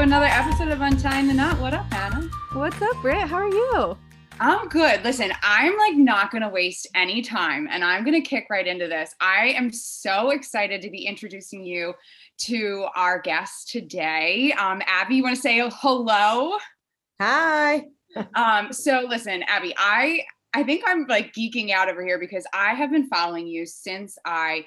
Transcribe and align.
to 0.00 0.04
another 0.04 0.28
episode 0.30 0.68
of 0.68 0.80
Untying 0.80 1.28
the 1.28 1.34
Knot. 1.34 1.60
What 1.60 1.74
up, 1.74 1.92
Hanna? 1.92 2.22
What's 2.54 2.80
up, 2.80 2.96
Britt? 3.02 3.28
How 3.28 3.36
are 3.36 3.48
you? 3.50 3.98
I'm 4.40 4.66
good. 4.68 5.04
Listen, 5.04 5.30
I'm 5.42 5.76
like 5.76 5.94
not 5.94 6.30
going 6.30 6.40
to 6.40 6.48
waste 6.48 6.88
any 6.94 7.20
time 7.20 7.68
and 7.70 7.84
I'm 7.84 8.02
going 8.02 8.14
to 8.14 8.26
kick 8.26 8.46
right 8.48 8.66
into 8.66 8.88
this. 8.88 9.14
I 9.20 9.48
am 9.48 9.70
so 9.70 10.30
excited 10.30 10.80
to 10.80 10.90
be 10.90 11.04
introducing 11.04 11.66
you 11.66 11.92
to 12.44 12.86
our 12.96 13.20
guest 13.20 13.68
today. 13.68 14.54
Um, 14.58 14.80
Abby, 14.86 15.16
you 15.16 15.22
want 15.22 15.36
to 15.36 15.42
say 15.42 15.62
hello? 15.70 16.56
Hi. 17.20 17.84
um, 18.34 18.72
so 18.72 19.04
listen, 19.06 19.42
Abby, 19.48 19.74
I 19.76 20.22
I 20.54 20.62
think 20.62 20.82
I'm 20.86 21.04
like 21.08 21.34
geeking 21.34 21.72
out 21.72 21.90
over 21.90 22.02
here 22.02 22.18
because 22.18 22.46
I 22.54 22.72
have 22.72 22.90
been 22.90 23.06
following 23.08 23.46
you 23.46 23.66
since 23.66 24.16
I 24.24 24.64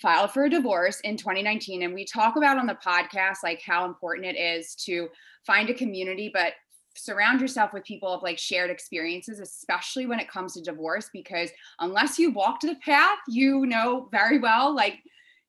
filed 0.00 0.32
for 0.32 0.44
a 0.44 0.50
divorce 0.50 1.00
in 1.00 1.16
2019 1.16 1.82
and 1.82 1.94
we 1.94 2.04
talk 2.04 2.36
about 2.36 2.58
on 2.58 2.66
the 2.66 2.78
podcast 2.84 3.38
like 3.42 3.62
how 3.62 3.84
important 3.84 4.26
it 4.26 4.38
is 4.38 4.74
to 4.74 5.08
find 5.46 5.70
a 5.70 5.74
community 5.74 6.30
but 6.32 6.54
surround 6.96 7.40
yourself 7.40 7.72
with 7.72 7.84
people 7.84 8.08
of 8.08 8.22
like 8.22 8.38
shared 8.38 8.70
experiences 8.70 9.40
especially 9.40 10.06
when 10.06 10.20
it 10.20 10.30
comes 10.30 10.54
to 10.54 10.62
divorce 10.62 11.10
because 11.12 11.50
unless 11.80 12.18
you 12.18 12.30
walked 12.30 12.62
the 12.62 12.76
path 12.84 13.18
you 13.28 13.66
know 13.66 14.08
very 14.10 14.38
well 14.38 14.74
like 14.74 14.98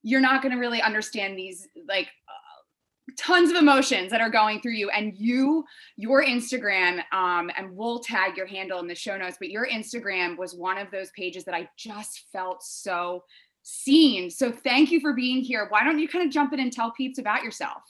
you're 0.04 0.22
not 0.22 0.42
going 0.42 0.52
to 0.52 0.60
really 0.60 0.82
understand 0.82 1.38
these 1.38 1.68
like 1.88 2.08
uh, 2.28 3.12
tons 3.18 3.50
of 3.52 3.58
emotions 3.58 4.12
that 4.12 4.22
are 4.22 4.30
going 4.30 4.60
through 4.60 4.74
you 4.74 4.90
and 4.90 5.14
you 5.16 5.64
your 5.98 6.24
instagram 6.24 7.02
um 7.14 7.52
and 7.56 7.70
we'll 7.72 8.00
tag 8.00 8.36
your 8.36 8.48
handle 8.48 8.80
in 8.80 8.88
the 8.88 8.96
show 8.96 9.18
notes 9.18 9.38
but 9.40 9.50
your 9.50 9.68
instagram 9.68 10.38
was 10.38 10.56
one 10.56 10.78
of 10.78 10.90
those 10.92 11.12
pages 11.12 11.44
that 11.44 11.54
i 11.54 11.68
just 11.78 12.26
felt 12.32 12.64
so 12.64 13.24
seen 13.68 14.30
so 14.30 14.52
thank 14.52 14.92
you 14.92 15.00
for 15.00 15.14
being 15.14 15.42
here 15.42 15.66
why 15.70 15.84
don't 15.84 15.98
you 15.98 16.08
kind 16.08 16.24
of 16.24 16.32
jump 16.32 16.54
in 16.54 16.60
and 16.60 16.72
tell 16.72 16.92
peeps 16.92 17.18
about 17.18 17.44
yourself 17.44 17.82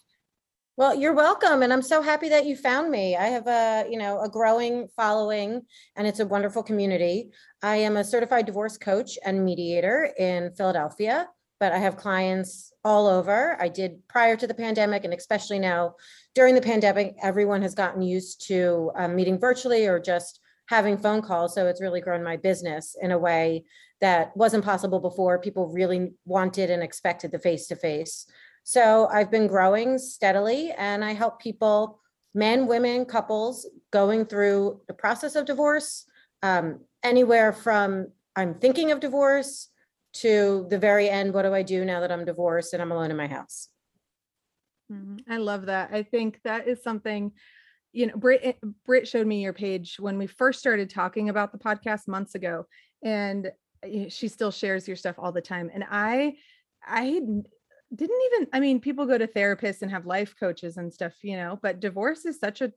Well, 0.77 0.93
you're 0.93 1.13
welcome. 1.13 1.63
And 1.63 1.71
I'm 1.71 1.81
so 1.81 2.01
happy 2.01 2.27
that 2.29 2.45
you 2.45 2.57
found 2.57 2.91
me. 2.91 3.15
I 3.15 3.27
have 3.27 3.47
a, 3.47 3.85
you 3.89 3.97
know, 3.97 4.19
a 4.21 4.29
growing 4.29 4.89
following 4.95 5.61
and 5.95 6.05
it's 6.05 6.19
a 6.19 6.25
wonderful 6.25 6.63
community. 6.63 7.31
I 7.61 7.77
am 7.77 7.95
a 7.95 8.03
certified 8.03 8.45
divorce 8.45 8.77
coach 8.77 9.17
and 9.25 9.45
mediator 9.45 10.09
in 10.17 10.51
Philadelphia, 10.57 11.29
but 11.61 11.71
I 11.71 11.77
have 11.77 11.95
clients 11.95 12.73
all 12.83 13.07
over. 13.07 13.57
I 13.61 13.69
did 13.69 14.05
prior 14.09 14.35
to 14.35 14.47
the 14.47 14.53
pandemic 14.53 15.05
and 15.05 15.13
especially 15.13 15.59
now 15.59 15.95
during 16.33 16.55
the 16.55 16.61
pandemic, 16.61 17.15
everyone 17.21 17.61
has 17.61 17.73
gotten 17.73 18.01
used 18.01 18.45
to 18.47 18.91
um, 18.95 19.15
meeting 19.15 19.39
virtually 19.39 19.87
or 19.87 19.99
just 19.99 20.41
having 20.67 20.97
phone 20.97 21.21
calls. 21.21 21.53
So 21.53 21.67
it's 21.67 21.81
really 21.81 22.01
grown 22.01 22.23
my 22.23 22.37
business 22.37 22.95
in 23.01 23.11
a 23.11 23.17
way 23.17 23.63
that 24.01 24.35
wasn't 24.35 24.65
possible 24.65 24.99
before. 24.99 25.39
People 25.39 25.67
really 25.67 26.13
wanted 26.25 26.69
and 26.69 26.83
expected 26.83 27.31
the 27.31 27.39
face 27.39 27.67
to 27.67 27.75
face. 27.75 28.25
So 28.63 29.07
I've 29.07 29.31
been 29.31 29.47
growing 29.47 29.97
steadily 29.97 30.71
and 30.77 31.03
I 31.05 31.13
help 31.13 31.39
people, 31.39 32.01
men, 32.33 32.67
women, 32.67 33.05
couples 33.05 33.67
going 33.91 34.25
through 34.25 34.81
the 34.87 34.93
process 34.93 35.35
of 35.35 35.45
divorce, 35.45 36.05
um, 36.41 36.79
anywhere 37.03 37.53
from 37.53 38.07
I'm 38.35 38.55
thinking 38.55 38.91
of 38.91 38.99
divorce 38.99 39.69
to 40.15 40.67
the 40.69 40.77
very 40.77 41.09
end. 41.09 41.33
What 41.33 41.43
do 41.43 41.53
I 41.53 41.61
do 41.61 41.85
now 41.85 42.01
that 42.01 42.11
I'm 42.11 42.25
divorced 42.25 42.73
and 42.73 42.81
I'm 42.81 42.91
alone 42.91 43.11
in 43.11 43.17
my 43.17 43.27
house? 43.27 43.69
Mhm. 44.91 45.21
I 45.27 45.37
love 45.37 45.67
that. 45.67 45.93
I 45.93 46.03
think 46.03 46.41
that 46.43 46.67
is 46.67 46.83
something, 46.83 47.31
you 47.91 48.07
know, 48.07 48.15
Britt, 48.15 48.57
Brit 48.85 49.07
showed 49.07 49.27
me 49.27 49.41
your 49.41 49.53
page 49.53 49.97
when 49.99 50.17
we 50.17 50.27
first 50.27 50.59
started 50.59 50.89
talking 50.89 51.29
about 51.29 51.51
the 51.51 51.57
podcast 51.57 52.07
months 52.07 52.35
ago, 52.35 52.65
and 53.03 53.51
she 54.09 54.27
still 54.27 54.51
shares 54.51 54.87
your 54.87 54.97
stuff 54.97 55.15
all 55.17 55.31
the 55.31 55.41
time. 55.41 55.69
And 55.73 55.85
i 55.89 56.35
i 56.87 57.21
didn't 57.93 58.21
even, 58.33 58.47
I 58.51 58.59
mean, 58.59 58.79
people 58.79 59.05
go 59.05 59.17
to 59.17 59.27
therapists 59.27 59.81
and 59.81 59.91
have 59.91 60.05
life 60.05 60.35
coaches 60.39 60.77
and 60.77 60.93
stuff, 60.93 61.13
you 61.21 61.37
know, 61.37 61.59
but 61.61 61.79
divorce 61.79 62.25
is 62.25 62.39
such 62.39 62.61
a, 62.61 62.71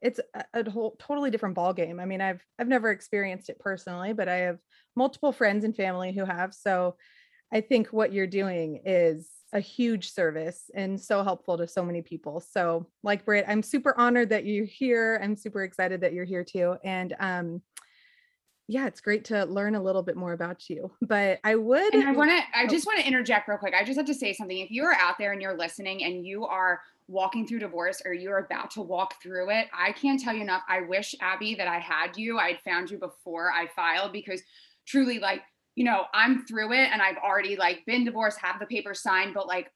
it's 0.00 0.20
a, 0.54 0.70
whole 0.70 0.96
totally 0.98 1.30
different 1.30 1.54
ball 1.54 1.72
game. 1.72 2.00
I 2.00 2.06
mean, 2.06 2.20
I've, 2.20 2.44
I've 2.58 2.68
never 2.68 2.90
experienced 2.90 3.50
it 3.50 3.58
personally, 3.58 4.12
but 4.12 4.28
I 4.28 4.36
have 4.36 4.58
multiple 4.96 5.32
friends 5.32 5.64
and 5.64 5.76
family 5.76 6.12
who 6.12 6.24
have. 6.24 6.54
So 6.54 6.96
I 7.52 7.60
think 7.60 7.88
what 7.88 8.12
you're 8.12 8.26
doing 8.26 8.82
is 8.84 9.30
a 9.52 9.60
huge 9.60 10.10
service 10.10 10.70
and 10.74 11.00
so 11.00 11.22
helpful 11.22 11.56
to 11.56 11.68
so 11.68 11.84
many 11.84 12.02
people. 12.02 12.40
So, 12.40 12.86
like 13.02 13.24
Britt, 13.24 13.44
I'm 13.46 13.62
super 13.62 13.94
honored 13.96 14.30
that 14.30 14.44
you're 14.44 14.66
here. 14.66 15.20
I'm 15.22 15.36
super 15.36 15.62
excited 15.62 16.00
that 16.00 16.12
you're 16.12 16.24
here 16.24 16.44
too. 16.44 16.76
And 16.82 17.14
um, 17.20 17.62
yeah, 18.68 18.86
it's 18.86 19.00
great 19.00 19.24
to 19.26 19.44
learn 19.44 19.74
a 19.74 19.82
little 19.82 20.02
bit 20.02 20.16
more 20.16 20.32
about 20.32 20.68
you. 20.70 20.90
But 21.02 21.40
I 21.44 21.54
would, 21.56 21.94
And 21.94 22.08
I 22.08 22.12
want 22.12 22.30
to, 22.30 22.36
I 22.58 22.64
Oh. 22.64 22.66
just 22.66 22.86
want 22.86 22.98
to 23.00 23.06
interject 23.06 23.46
real 23.48 23.58
quick. 23.58 23.74
I 23.74 23.84
just 23.84 23.98
have 23.98 24.06
to 24.06 24.14
say 24.14 24.32
something. 24.32 24.56
If 24.58 24.70
you 24.70 24.84
are 24.84 24.94
out 24.94 25.16
there 25.18 25.32
and 25.32 25.42
you're 25.42 25.56
listening 25.56 26.02
and 26.04 26.26
you 26.26 26.46
are 26.46 26.80
walking 27.06 27.46
through 27.46 27.58
divorce 27.58 28.00
or 28.06 28.14
you're 28.14 28.38
about 28.38 28.70
to 28.72 28.80
walk 28.82 29.22
through 29.22 29.50
it, 29.50 29.68
I 29.78 29.92
can't 29.92 30.18
tell 30.18 30.34
you 30.34 30.40
enough. 30.40 30.62
I 30.68 30.80
wish, 30.80 31.14
Abby, 31.20 31.54
that 31.56 31.68
I 31.68 31.78
had 31.78 32.16
you. 32.16 32.38
I'd 32.38 32.60
found 32.64 32.90
you 32.90 32.96
before 32.98 33.52
I 33.52 33.66
filed 33.76 34.12
because 34.12 34.40
truly, 34.86 35.18
like, 35.18 35.42
you 35.74 35.84
know, 35.84 36.04
I'm 36.14 36.46
through 36.46 36.72
it 36.72 36.88
and 36.90 37.02
I've 37.02 37.18
already 37.18 37.56
like 37.56 37.84
been 37.84 38.04
divorced, 38.04 38.38
have 38.40 38.58
the 38.58 38.66
paper 38.66 38.94
signed, 38.94 39.34
but 39.34 39.46
like, 39.46 39.70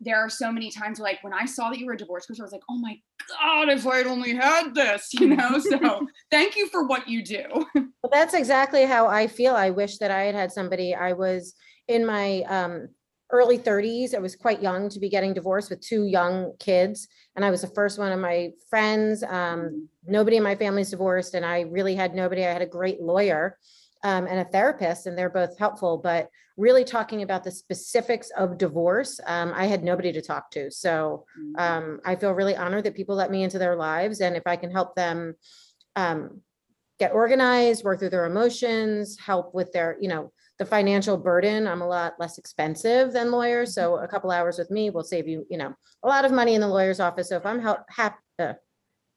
there 0.00 0.16
are 0.16 0.30
so 0.30 0.50
many 0.50 0.70
times 0.70 0.98
where, 0.98 1.10
like 1.12 1.22
when 1.22 1.34
I 1.34 1.44
saw 1.44 1.68
that 1.70 1.78
you 1.78 1.86
were 1.86 1.92
a 1.92 1.98
divorce 1.98 2.26
coach, 2.26 2.40
I 2.40 2.42
was 2.42 2.52
like, 2.52 2.62
oh 2.70 2.78
my 2.78 2.98
God, 3.38 3.68
if 3.68 3.86
I'd 3.86 4.06
only 4.06 4.34
had 4.34 4.74
this, 4.74 5.10
you 5.14 5.28
know? 5.28 5.60
So 5.70 6.06
thank 6.30 6.56
you 6.56 6.68
for 6.68 6.86
what 6.86 7.08
you 7.08 7.22
do. 7.22 7.66
Well, 8.02 8.10
that's 8.10 8.32
exactly 8.32 8.86
how 8.86 9.08
I 9.08 9.26
feel. 9.26 9.54
I 9.54 9.68
wish 9.68 9.98
that 9.98 10.10
I 10.10 10.22
had 10.22 10.34
had 10.34 10.50
somebody, 10.50 10.94
I 10.94 11.12
was 11.12 11.54
in 11.86 12.06
my 12.06 12.40
um, 12.48 12.88
early 13.30 13.58
30s. 13.58 14.14
I 14.14 14.18
was 14.18 14.36
quite 14.36 14.62
young 14.62 14.88
to 14.88 14.98
be 14.98 15.08
getting 15.08 15.34
divorced 15.34 15.70
with 15.70 15.80
two 15.80 16.06
young 16.06 16.52
kids. 16.58 17.08
And 17.36 17.44
I 17.44 17.50
was 17.50 17.60
the 17.60 17.68
first 17.68 17.98
one 17.98 18.10
of 18.10 18.18
my 18.18 18.50
friends. 18.68 19.22
Um, 19.22 19.88
nobody 20.06 20.38
in 20.38 20.42
my 20.42 20.54
family's 20.54 20.90
divorced, 20.90 21.34
and 21.34 21.44
I 21.44 21.60
really 21.60 21.94
had 21.94 22.14
nobody. 22.14 22.44
I 22.44 22.52
had 22.52 22.62
a 22.62 22.66
great 22.66 23.00
lawyer 23.00 23.58
um, 24.02 24.26
and 24.26 24.40
a 24.40 24.44
therapist, 24.44 25.06
and 25.06 25.16
they're 25.16 25.30
both 25.30 25.58
helpful. 25.58 25.98
But 25.98 26.28
really 26.56 26.84
talking 26.84 27.22
about 27.22 27.44
the 27.44 27.50
specifics 27.50 28.30
of 28.36 28.58
divorce, 28.58 29.20
um, 29.26 29.52
I 29.54 29.66
had 29.66 29.82
nobody 29.82 30.12
to 30.12 30.22
talk 30.22 30.50
to. 30.52 30.70
So 30.70 31.24
um, 31.56 32.00
I 32.04 32.16
feel 32.16 32.32
really 32.32 32.56
honored 32.56 32.84
that 32.84 32.94
people 32.94 33.16
let 33.16 33.30
me 33.30 33.42
into 33.42 33.58
their 33.58 33.76
lives, 33.76 34.20
and 34.20 34.36
if 34.36 34.42
I 34.46 34.56
can 34.56 34.70
help 34.70 34.94
them 34.94 35.34
um, 35.96 36.40
get 36.98 37.12
organized, 37.12 37.82
work 37.82 37.98
through 37.98 38.10
their 38.10 38.26
emotions, 38.26 39.18
help 39.18 39.54
with 39.54 39.72
their, 39.72 39.96
you 40.00 40.08
know, 40.08 40.32
the 40.58 40.66
financial 40.66 41.16
burden. 41.16 41.66
I'm 41.66 41.80
a 41.80 41.88
lot 41.88 42.14
less 42.20 42.36
expensive 42.36 43.12
than 43.12 43.30
lawyers, 43.30 43.74
so 43.74 43.96
a 43.96 44.06
couple 44.06 44.30
hours 44.30 44.58
with 44.58 44.70
me 44.70 44.90
will 44.90 45.02
save 45.02 45.26
you, 45.26 45.46
you 45.50 45.56
know, 45.56 45.74
a 46.02 46.08
lot 46.08 46.26
of 46.26 46.32
money 46.32 46.54
in 46.54 46.60
the 46.60 46.68
lawyer's 46.68 47.00
office. 47.00 47.30
So 47.30 47.36
if 47.36 47.46
I'm 47.46 47.60
help, 47.60 47.80
hap, 47.88 48.18
uh, 48.38 48.52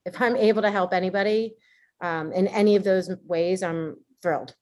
if 0.06 0.22
I'm 0.22 0.38
able 0.38 0.62
to 0.62 0.72
help 0.72 0.94
anybody 0.94 1.56
um, 2.00 2.32
in 2.32 2.48
any 2.48 2.78
of 2.78 2.86
those 2.86 3.12
ways, 3.26 3.62
I'm 3.62 3.98
thrilled. 4.22 4.56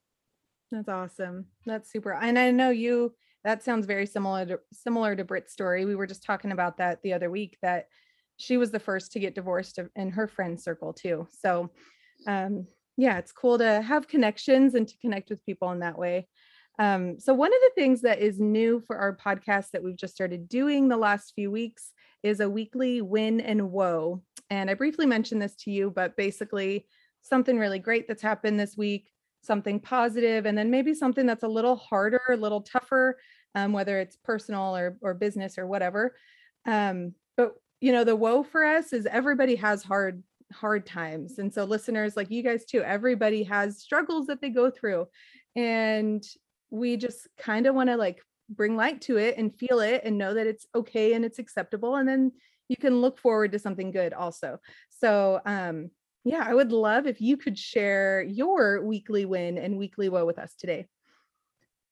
That's 0.71 0.89
awesome. 0.89 1.45
That's 1.65 1.91
super. 1.91 2.13
And 2.13 2.39
I 2.39 2.51
know 2.51 2.69
you, 2.69 3.13
that 3.43 3.63
sounds 3.63 3.85
very 3.85 4.05
similar 4.05 4.45
to 4.45 4.59
similar 4.71 5.15
to 5.15 5.25
Britt's 5.25 5.51
story. 5.51 5.85
We 5.85 5.95
were 5.95 6.07
just 6.07 6.23
talking 6.23 6.51
about 6.51 6.77
that 6.77 7.01
the 7.01 7.13
other 7.13 7.29
week 7.29 7.57
that 7.61 7.87
she 8.37 8.57
was 8.57 8.71
the 8.71 8.79
first 8.79 9.11
to 9.11 9.19
get 9.19 9.35
divorced 9.35 9.79
in 9.95 10.11
her 10.11 10.27
friend 10.27 10.59
circle 10.59 10.93
too. 10.93 11.27
So 11.31 11.71
um 12.27 12.67
yeah, 12.97 13.17
it's 13.17 13.31
cool 13.31 13.57
to 13.57 13.81
have 13.81 14.07
connections 14.07 14.75
and 14.75 14.87
to 14.87 14.97
connect 14.99 15.29
with 15.29 15.45
people 15.45 15.71
in 15.71 15.79
that 15.79 15.97
way. 15.97 16.27
Um, 16.77 17.19
so 17.19 17.33
one 17.33 17.51
of 17.53 17.59
the 17.61 17.71
things 17.81 18.01
that 18.01 18.19
is 18.19 18.39
new 18.39 18.81
for 18.85 18.97
our 18.97 19.15
podcast 19.15 19.71
that 19.71 19.83
we've 19.83 19.97
just 19.97 20.13
started 20.13 20.47
doing 20.47 20.87
the 20.87 20.97
last 20.97 21.33
few 21.33 21.49
weeks 21.49 21.93
is 22.21 22.39
a 22.39 22.49
weekly 22.49 23.01
win 23.01 23.39
and 23.41 23.71
woe. 23.71 24.21
And 24.49 24.69
I 24.69 24.73
briefly 24.75 25.05
mentioned 25.05 25.41
this 25.41 25.55
to 25.57 25.71
you, 25.71 25.89
but 25.89 26.15
basically 26.15 26.85
something 27.21 27.57
really 27.57 27.79
great 27.79 28.07
that's 28.07 28.21
happened 28.21 28.59
this 28.59 28.77
week 28.77 29.09
something 29.41 29.79
positive, 29.79 30.45
and 30.45 30.57
then 30.57 30.69
maybe 30.69 30.93
something 30.93 31.25
that's 31.25 31.43
a 31.43 31.47
little 31.47 31.75
harder, 31.75 32.21
a 32.29 32.37
little 32.37 32.61
tougher, 32.61 33.17
um, 33.55 33.73
whether 33.73 33.99
it's 33.99 34.17
personal 34.23 34.75
or 34.75 34.97
or 35.01 35.13
business 35.13 35.57
or 35.57 35.67
whatever. 35.67 36.15
Um, 36.65 37.13
but 37.37 37.53
you 37.79 37.91
know, 37.91 38.03
the 38.03 38.15
woe 38.15 38.43
for 38.43 38.63
us 38.63 38.93
is 38.93 39.05
everybody 39.05 39.55
has 39.55 39.83
hard 39.83 40.23
hard 40.53 40.85
times, 40.85 41.39
and 41.39 41.53
so 41.53 41.63
listeners 41.63 42.15
like 42.15 42.29
you 42.29 42.43
guys 42.43 42.65
too, 42.65 42.81
everybody 42.83 43.43
has 43.43 43.79
struggles 43.79 44.27
that 44.27 44.41
they 44.41 44.49
go 44.49 44.69
through, 44.69 45.07
and 45.55 46.23
we 46.69 46.97
just 46.97 47.27
kind 47.37 47.67
of 47.67 47.75
want 47.75 47.89
to 47.89 47.97
like 47.97 48.21
bring 48.49 48.75
light 48.75 49.01
to 49.01 49.17
it 49.17 49.37
and 49.37 49.57
feel 49.57 49.79
it 49.79 50.01
and 50.03 50.17
know 50.17 50.33
that 50.33 50.47
it's 50.47 50.67
okay 50.75 51.13
and 51.13 51.25
it's 51.25 51.39
acceptable, 51.39 51.95
and 51.95 52.07
then 52.07 52.31
you 52.69 52.77
can 52.77 53.01
look 53.01 53.19
forward 53.19 53.51
to 53.51 53.59
something 53.59 53.91
good 53.91 54.13
also. 54.13 54.57
So 54.89 55.41
um 55.45 55.89
yeah, 56.23 56.43
I 56.45 56.53
would 56.53 56.71
love 56.71 57.07
if 57.07 57.19
you 57.19 57.37
could 57.37 57.57
share 57.57 58.21
your 58.21 58.83
weekly 58.85 59.25
win 59.25 59.57
and 59.57 59.77
weekly 59.77 60.09
woe 60.09 60.25
with 60.25 60.37
us 60.37 60.53
today. 60.55 60.87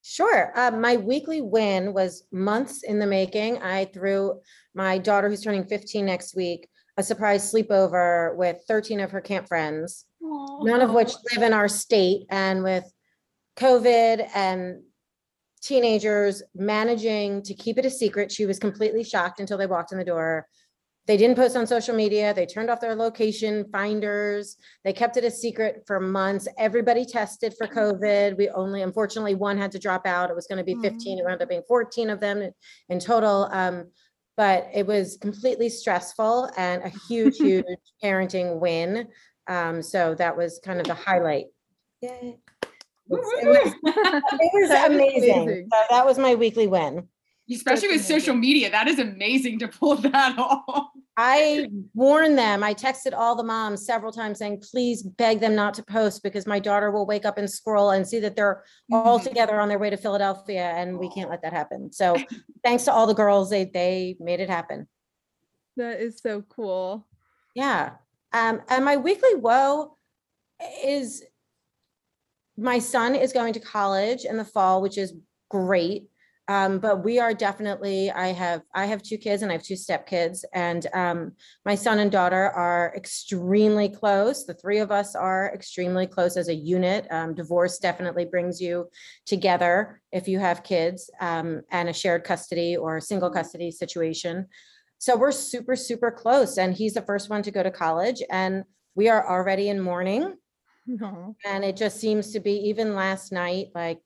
Sure. 0.01 0.53
Uh, 0.55 0.71
my 0.71 0.97
weekly 0.97 1.41
win 1.41 1.93
was 1.93 2.23
months 2.31 2.83
in 2.83 2.99
the 2.99 3.07
making. 3.07 3.61
I 3.61 3.85
threw 3.85 4.39
my 4.73 4.97
daughter, 4.97 5.29
who's 5.29 5.41
turning 5.41 5.65
15 5.65 6.05
next 6.05 6.35
week, 6.35 6.69
a 6.97 7.03
surprise 7.03 7.51
sleepover 7.51 8.35
with 8.35 8.57
13 8.67 8.99
of 9.01 9.11
her 9.11 9.21
camp 9.21 9.47
friends, 9.47 10.05
none 10.21 10.81
of 10.81 10.91
which 10.91 11.11
live 11.33 11.43
in 11.43 11.53
our 11.53 11.67
state. 11.67 12.27
And 12.29 12.63
with 12.63 12.85
COVID 13.57 14.29
and 14.35 14.83
teenagers 15.61 16.43
managing 16.55 17.41
to 17.43 17.53
keep 17.53 17.77
it 17.77 17.85
a 17.85 17.89
secret, 17.89 18.31
she 18.31 18.45
was 18.45 18.59
completely 18.59 19.03
shocked 19.03 19.39
until 19.39 19.57
they 19.57 19.65
walked 19.65 19.91
in 19.91 19.97
the 19.97 20.05
door 20.05 20.47
they 21.09 21.17
didn't 21.17 21.37
post 21.37 21.57
on 21.57 21.65
social 21.65 21.95
media. 21.95 22.35
They 22.35 22.45
turned 22.45 22.69
off 22.69 22.79
their 22.79 22.93
location 22.93 23.65
finders. 23.71 24.57
They 24.83 24.93
kept 24.93 25.17
it 25.17 25.23
a 25.23 25.31
secret 25.31 25.81
for 25.87 25.99
months. 25.99 26.47
Everybody 26.59 27.03
tested 27.03 27.55
for 27.57 27.65
COVID. 27.65 28.37
We 28.37 28.47
only, 28.49 28.83
unfortunately, 28.83 29.33
one 29.33 29.57
had 29.57 29.71
to 29.71 29.79
drop 29.79 30.05
out. 30.05 30.29
It 30.29 30.35
was 30.35 30.45
going 30.45 30.59
to 30.59 30.63
be 30.63 30.75
15. 30.75 31.17
It 31.17 31.25
wound 31.25 31.41
up 31.41 31.49
being 31.49 31.63
14 31.67 32.11
of 32.11 32.19
them 32.19 32.51
in 32.89 32.99
total. 32.99 33.49
Um, 33.51 33.87
but 34.37 34.69
it 34.71 34.85
was 34.85 35.17
completely 35.19 35.67
stressful 35.67 36.51
and 36.57 36.83
a 36.83 36.89
huge, 37.07 37.37
huge 37.39 37.65
parenting 38.03 38.59
win. 38.59 39.07
Um, 39.47 39.81
so 39.81 40.13
that 40.13 40.37
was 40.37 40.61
kind 40.63 40.79
of 40.79 40.85
the 40.85 40.93
highlight. 40.93 41.45
Yay. 42.01 42.37
It 42.61 42.69
was, 43.09 43.73
it 43.83 44.51
was 44.53 44.69
amazing. 44.85 45.33
amazing. 45.33 45.69
So 45.73 45.79
that 45.89 46.05
was 46.05 46.19
my 46.19 46.35
weekly 46.35 46.67
win. 46.67 47.07
Especially 47.51 47.87
with 47.89 48.05
social 48.05 48.35
media, 48.35 48.69
that 48.69 48.87
is 48.87 48.99
amazing 48.99 49.57
to 49.59 49.67
pull 49.67 49.95
that 50.11 50.37
off. 50.37 50.89
I 51.17 51.67
warned 51.93 52.37
them. 52.37 52.63
I 52.63 52.73
texted 52.73 53.13
all 53.13 53.35
the 53.35 53.43
moms 53.43 53.85
several 53.85 54.11
times 54.11 54.37
saying, 54.37 54.61
please 54.71 55.03
beg 55.03 55.39
them 55.39 55.55
not 55.55 55.73
to 55.73 55.83
post 55.83 56.23
because 56.23 56.45
my 56.47 56.59
daughter 56.59 56.91
will 56.91 57.05
wake 57.05 57.25
up 57.25 57.37
and 57.37 57.49
scroll 57.49 57.91
and 57.91 58.07
see 58.07 58.19
that 58.19 58.35
they're 58.35 58.63
all 58.91 59.19
Mhm. 59.19 59.23
together 59.23 59.59
on 59.59 59.67
their 59.67 59.79
way 59.79 59.89
to 59.89 59.97
Philadelphia 59.97 60.61
and 60.75 60.97
we 60.97 61.09
can't 61.09 61.29
let 61.29 61.41
that 61.41 61.51
happen. 61.51 61.91
So 61.91 62.15
thanks 62.63 62.85
to 62.85 62.93
all 62.93 63.07
the 63.07 63.13
girls, 63.13 63.49
they, 63.49 63.65
they 63.65 64.15
made 64.19 64.39
it 64.39 64.49
happen. 64.49 64.87
That 65.75 65.99
is 65.99 66.19
so 66.19 66.43
cool. 66.43 67.07
Yeah. 67.55 67.95
Um, 68.31 68.61
and 68.69 68.85
my 68.85 68.95
weekly 68.97 69.35
woe 69.35 69.97
is 70.85 71.23
my 72.57 72.79
son 72.79 73.15
is 73.15 73.33
going 73.33 73.53
to 73.53 73.59
college 73.59 74.23
in 74.25 74.37
the 74.37 74.45
fall, 74.45 74.81
which 74.81 74.97
is 74.97 75.13
great. 75.49 76.09
Um, 76.49 76.79
but 76.79 77.03
we 77.03 77.19
are 77.19 77.31
definitely, 77.31 78.09
I 78.09 78.29
have, 78.29 78.63
I 78.73 78.87
have 78.87 79.03
two 79.03 79.19
kids 79.19 79.43
and 79.43 79.51
I 79.51 79.53
have 79.53 79.63
two 79.63 79.75
stepkids 79.75 80.43
and, 80.51 80.87
um, 80.95 81.33
my 81.63 81.75
son 81.75 81.99
and 81.99 82.11
daughter 82.11 82.49
are 82.49 82.91
extremely 82.97 83.87
close. 83.87 84.47
The 84.47 84.55
three 84.55 84.79
of 84.79 84.91
us 84.91 85.13
are 85.13 85.51
extremely 85.53 86.07
close 86.07 86.37
as 86.37 86.47
a 86.47 86.55
unit. 86.55 87.05
Um, 87.11 87.35
divorce 87.35 87.77
definitely 87.77 88.25
brings 88.25 88.59
you 88.59 88.89
together 89.27 90.01
if 90.11 90.27
you 90.27 90.39
have 90.39 90.63
kids, 90.63 91.11
um, 91.21 91.61
and 91.69 91.87
a 91.87 91.93
shared 91.93 92.23
custody 92.23 92.75
or 92.75 92.97
a 92.97 93.01
single 93.01 93.29
custody 93.29 93.69
situation. 93.69 94.47
So 94.97 95.15
we're 95.15 95.31
super, 95.31 95.75
super 95.75 96.09
close 96.09 96.57
and 96.57 96.73
he's 96.73 96.95
the 96.95 97.03
first 97.03 97.29
one 97.29 97.43
to 97.43 97.51
go 97.51 97.61
to 97.61 97.69
college 97.69 98.23
and 98.31 98.63
we 98.95 99.07
are 99.07 99.29
already 99.29 99.69
in 99.69 99.79
mourning. 99.79 100.35
No. 100.87 101.35
And 101.45 101.63
it 101.63 101.77
just 101.77 101.99
seems 101.99 102.31
to 102.31 102.39
be 102.39 102.53
even 102.69 102.95
last 102.95 103.31
night, 103.31 103.67
like 103.75 103.99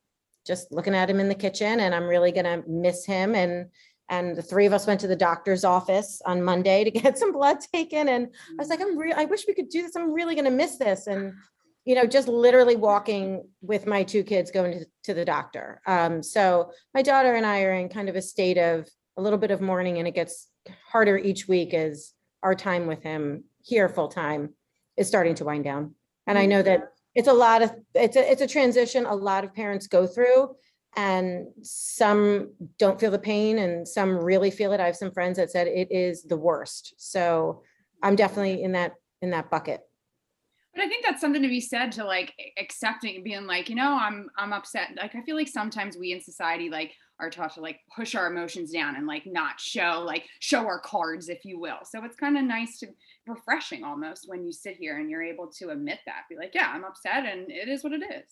just 0.46 0.72
looking 0.72 0.96
at 0.96 1.10
him 1.10 1.20
in 1.20 1.30
the 1.30 1.36
kitchen 1.36 1.80
and 1.80 1.94
I'm 1.94 2.06
really 2.06 2.32
gonna 2.32 2.64
miss 2.68 3.06
him 3.06 3.36
and 3.36 3.70
and 4.10 4.36
the 4.36 4.42
three 4.42 4.66
of 4.66 4.74
us 4.74 4.86
went 4.86 5.00
to 5.00 5.08
the 5.08 5.16
doctor's 5.16 5.64
office 5.64 6.22
on 6.26 6.44
Monday 6.44 6.84
to 6.84 6.92
get 7.02 7.18
some 7.18 7.32
blood 7.32 7.58
taken 7.74 8.10
and 8.10 8.28
I 8.28 8.56
was 8.58 8.70
like, 8.70 8.82
I'm 8.82 8.98
real, 8.98 9.16
I 9.16 9.26
wish 9.26 9.46
we 9.48 9.54
could 9.54 9.70
do 9.70 9.82
this. 9.82 9.96
I'm 9.96 10.12
really 10.12 10.36
gonna 10.36 10.52
miss 10.52 10.78
this. 10.78 11.08
And 11.08 11.34
you 11.86 11.96
know, 11.96 12.06
just 12.06 12.30
literally 12.30 12.78
walking 12.78 13.46
with 13.62 13.86
my 13.86 14.04
two 14.04 14.24
kids 14.24 14.52
going 14.52 14.80
to, 14.80 14.86
to 15.04 15.14
the 15.14 15.26
doctor. 15.26 15.82
Um, 15.86 16.24
so 16.24 16.72
my 16.94 17.02
daughter 17.02 17.34
and 17.34 17.46
I 17.46 17.64
are 17.64 17.74
in 17.74 17.90
kind 17.90 18.08
of 18.08 18.16
a 18.16 18.22
state 18.22 18.58
of 18.58 18.88
a 19.18 19.22
little 19.22 19.38
bit 19.38 19.52
of 19.52 19.60
mourning 19.60 19.98
and 19.98 20.08
it 20.08 20.16
gets 20.16 20.48
harder 20.90 21.18
each 21.18 21.48
week 21.48 21.74
as 21.74 22.14
our 22.42 22.56
time 22.56 22.88
with 22.88 23.04
him 23.04 23.44
here 23.62 23.90
full 23.90 24.08
time 24.08 24.54
is 24.98 25.08
starting 25.08 25.36
to 25.36 25.46
wind 25.46 25.64
down. 25.64 25.96
And 26.26 26.38
I 26.38 26.46
know 26.46 26.62
that 26.62 26.93
it's 27.16 27.28
a 27.28 27.34
lot 27.34 27.62
of, 27.62 27.74
it's 27.94 28.16
a, 28.16 28.32
it's 28.32 28.42
a 28.42 28.48
transition 28.48 29.06
a 29.06 29.16
lot 29.16 29.44
of 29.44 29.54
parents 29.54 29.88
go 29.88 30.08
through. 30.08 30.56
And 30.96 31.48
some 31.64 32.54
don't 32.78 33.00
feel 33.00 33.10
the 33.10 33.18
pain 33.18 33.58
and 33.58 33.88
some 33.88 34.16
really 34.16 34.52
feel 34.52 34.74
it. 34.74 34.80
I 34.80 34.86
have 34.86 34.96
some 34.96 35.12
friends 35.12 35.38
that 35.38 35.50
said 35.50 35.68
it 35.68 35.92
is 35.92 36.24
the 36.24 36.38
worst. 36.38 36.94
So 36.98 37.64
I'm 38.04 38.16
definitely 38.16 38.62
in 38.62 38.74
that, 38.74 38.94
in 39.22 39.32
that 39.32 39.50
bucket. 39.50 39.82
But 40.74 40.84
I 40.84 40.88
think 40.88 41.06
that's 41.06 41.22
something 41.22 41.42
to 41.42 41.48
be 41.48 41.62
said 41.62 41.92
to 41.94 42.04
like 42.04 42.34
accepting 42.58 43.16
and 43.16 43.24
being 43.24 43.46
like, 43.46 43.70
you 43.70 43.76
know, 43.76 43.96
I'm 43.96 44.30
I'm 44.38 44.54
upset. 44.54 44.90
Like 44.98 45.14
I 45.14 45.22
feel 45.22 45.36
like 45.36 45.48
sometimes 45.48 45.98
we 45.98 46.14
in 46.14 46.22
society 46.22 46.70
like 46.70 46.94
are 47.20 47.30
taught 47.30 47.54
to 47.56 47.62
like 47.62 47.80
push 47.96 48.16
our 48.16 48.26
emotions 48.26 48.72
down 48.72 48.96
and 48.96 49.06
like 49.06 49.24
not 49.28 49.60
show 49.60 50.04
like 50.04 50.26
show 50.40 50.66
our 50.66 50.80
cards, 50.80 51.30
if 51.30 51.46
you 51.46 51.60
will. 51.60 51.78
So 51.84 52.04
it's 52.04 52.16
kind 52.16 52.38
of 52.38 52.44
nice 52.44 52.80
to 52.80 52.88
refreshing 53.28 53.84
almost 53.84 54.28
when 54.28 54.46
you 54.46 54.52
sit 54.52 54.76
here 54.78 55.00
and 55.00 55.10
you're 55.10 55.24
able 55.24 55.48
to 55.60 55.70
admit 55.70 56.00
that. 56.06 56.24
Be 56.30 56.36
like, 56.36 56.54
yeah, 56.54 56.72
I'm 56.74 56.84
upset 56.84 57.26
and 57.26 57.50
it 57.50 57.70
is 57.70 57.84
what 57.84 57.94
it 57.94 58.04
is. 58.04 58.26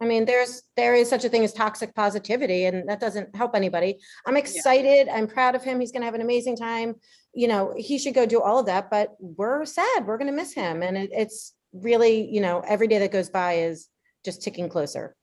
I 0.00 0.06
mean, 0.06 0.26
there's, 0.26 0.62
there 0.76 0.94
is 0.94 1.10
such 1.10 1.24
a 1.24 1.28
thing 1.28 1.42
as 1.42 1.52
toxic 1.52 1.92
positivity 1.94 2.66
and 2.66 2.88
that 2.88 3.00
doesn't 3.00 3.34
help 3.34 3.56
anybody. 3.56 3.98
I'm 4.26 4.36
excited. 4.36 5.08
I'm 5.08 5.26
proud 5.26 5.56
of 5.56 5.64
him. 5.64 5.80
He's 5.80 5.90
going 5.90 6.02
to 6.02 6.06
have 6.06 6.14
an 6.14 6.20
amazing 6.20 6.56
time. 6.56 6.94
You 7.34 7.48
know, 7.48 7.74
he 7.76 7.98
should 7.98 8.14
go 8.14 8.24
do 8.24 8.40
all 8.40 8.60
of 8.60 8.66
that, 8.66 8.90
but 8.90 9.16
we're 9.18 9.64
sad. 9.64 10.06
We're 10.06 10.18
going 10.18 10.30
to 10.30 10.36
miss 10.36 10.52
him. 10.52 10.82
And 10.82 10.96
it, 10.96 11.10
it's 11.12 11.52
really, 11.72 12.30
you 12.32 12.40
know, 12.40 12.60
every 12.60 12.86
day 12.86 12.98
that 13.00 13.10
goes 13.10 13.28
by 13.28 13.54
is 13.54 13.88
just 14.24 14.40
ticking 14.40 14.68
closer. 14.68 15.16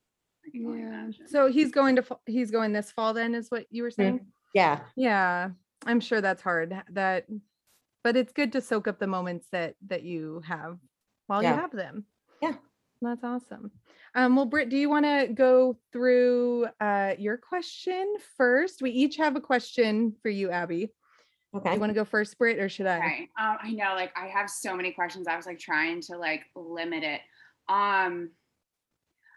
I 0.46 0.52
can 0.52 0.66
only 0.66 0.82
Yeah. 0.82 1.10
So 1.28 1.48
he's 1.48 1.72
going 1.72 1.96
to, 1.96 2.06
he's 2.26 2.52
going 2.52 2.74
this 2.74 2.92
fall 2.92 3.14
then 3.14 3.34
is 3.34 3.50
what 3.50 3.66
you 3.70 3.84
were 3.84 3.90
mm-hmm. 3.90 4.02
saying? 4.02 4.26
Yeah. 4.54 4.82
Yeah, 4.96 5.50
I'm 5.86 6.00
sure 6.02 6.20
that's 6.20 6.42
hard 6.42 6.76
that, 6.92 7.26
but 8.06 8.16
it's 8.16 8.32
good 8.32 8.52
to 8.52 8.62
soak 8.62 8.88
up 8.88 9.00
the 9.00 9.08
moments 9.08 9.48
that, 9.52 9.74
that 9.88 10.04
you 10.04 10.40
have 10.48 10.78
while 11.26 11.42
you 11.42 11.50
have 11.50 11.72
them. 11.72 12.06
Yeah. 12.40 12.54
That's 13.02 13.24
awesome. 13.24 13.72
Um, 14.14 14.36
well, 14.36 14.46
Britt, 14.46 14.70
do 14.70 14.78
you 14.78 14.90
want 14.90 15.06
to 15.06 15.28
go 15.34 15.80
through, 15.92 16.68
uh, 16.80 17.16
your 17.18 17.36
question 17.36 18.14
first? 18.38 18.84
We 18.84 18.92
each 18.92 19.18
have 19.18 19.36
a 19.36 19.42
question 19.42 20.14
for 20.22 20.30
you, 20.30 20.52
Abby. 20.52 20.94
Okay. 21.56 21.70
Do 21.70 21.74
you 21.74 21.80
want 21.80 21.90
to 21.90 21.96
go 21.96 22.06
first, 22.06 22.38
Britt, 22.38 22.60
or 22.60 22.70
should 22.70 22.86
I? 22.86 22.98
Okay. 22.98 23.30
Um, 23.42 23.58
I 23.60 23.72
know, 23.72 23.96
like 23.96 24.12
I 24.16 24.28
have 24.28 24.52
so 24.52 24.76
many 24.76 24.92
questions. 24.92 25.28
I 25.28 25.36
was 25.36 25.48
like 25.48 25.58
trying 25.58 26.00
to 26.02 26.16
like 26.16 26.44
limit 26.56 27.04
it. 27.04 27.22
Um, 27.70 28.30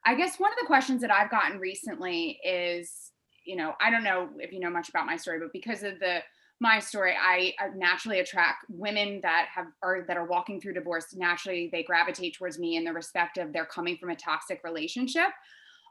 I 0.05 0.15
guess 0.15 0.39
one 0.39 0.53
of 0.53 0.59
the 0.61 0.67
questions 0.67 1.01
that 1.01 1.11
I've 1.11 1.31
gotten 1.31 1.59
recently 1.59 2.39
is, 2.45 3.13
you 3.47 3.57
know, 3.57 3.73
I 3.81 3.91
don't 3.91 4.05
know 4.05 4.29
if 4.37 4.53
you 4.53 4.61
know 4.61 4.69
much 4.69 4.91
about 4.91 5.07
my 5.07 5.17
story, 5.17 5.39
but 5.39 5.55
because 5.55 5.83
of 5.83 5.99
the 6.01 6.19
my 6.61 6.81
story, 6.81 7.15
I, 7.21 7.55
I 7.61 7.69
naturally 7.77 8.19
attract 8.19 8.65
women 8.69 9.21
that 9.23 9.47
have 9.55 9.67
are 9.83 10.05
that 10.09 10.17
are 10.17 10.27
walking 10.27 10.61
through 10.61 10.75
divorce. 10.75 11.15
Naturally, 11.15 11.69
they 11.73 11.85
gravitate 11.85 12.37
towards 12.37 12.59
me 12.59 12.77
in 12.77 12.85
the 12.85 12.93
respect 12.93 13.39
of 13.39 13.53
they're 13.53 13.67
coming 13.67 13.97
from 13.97 14.11
a 14.11 14.17
toxic 14.17 14.61
relationship. 14.65 15.29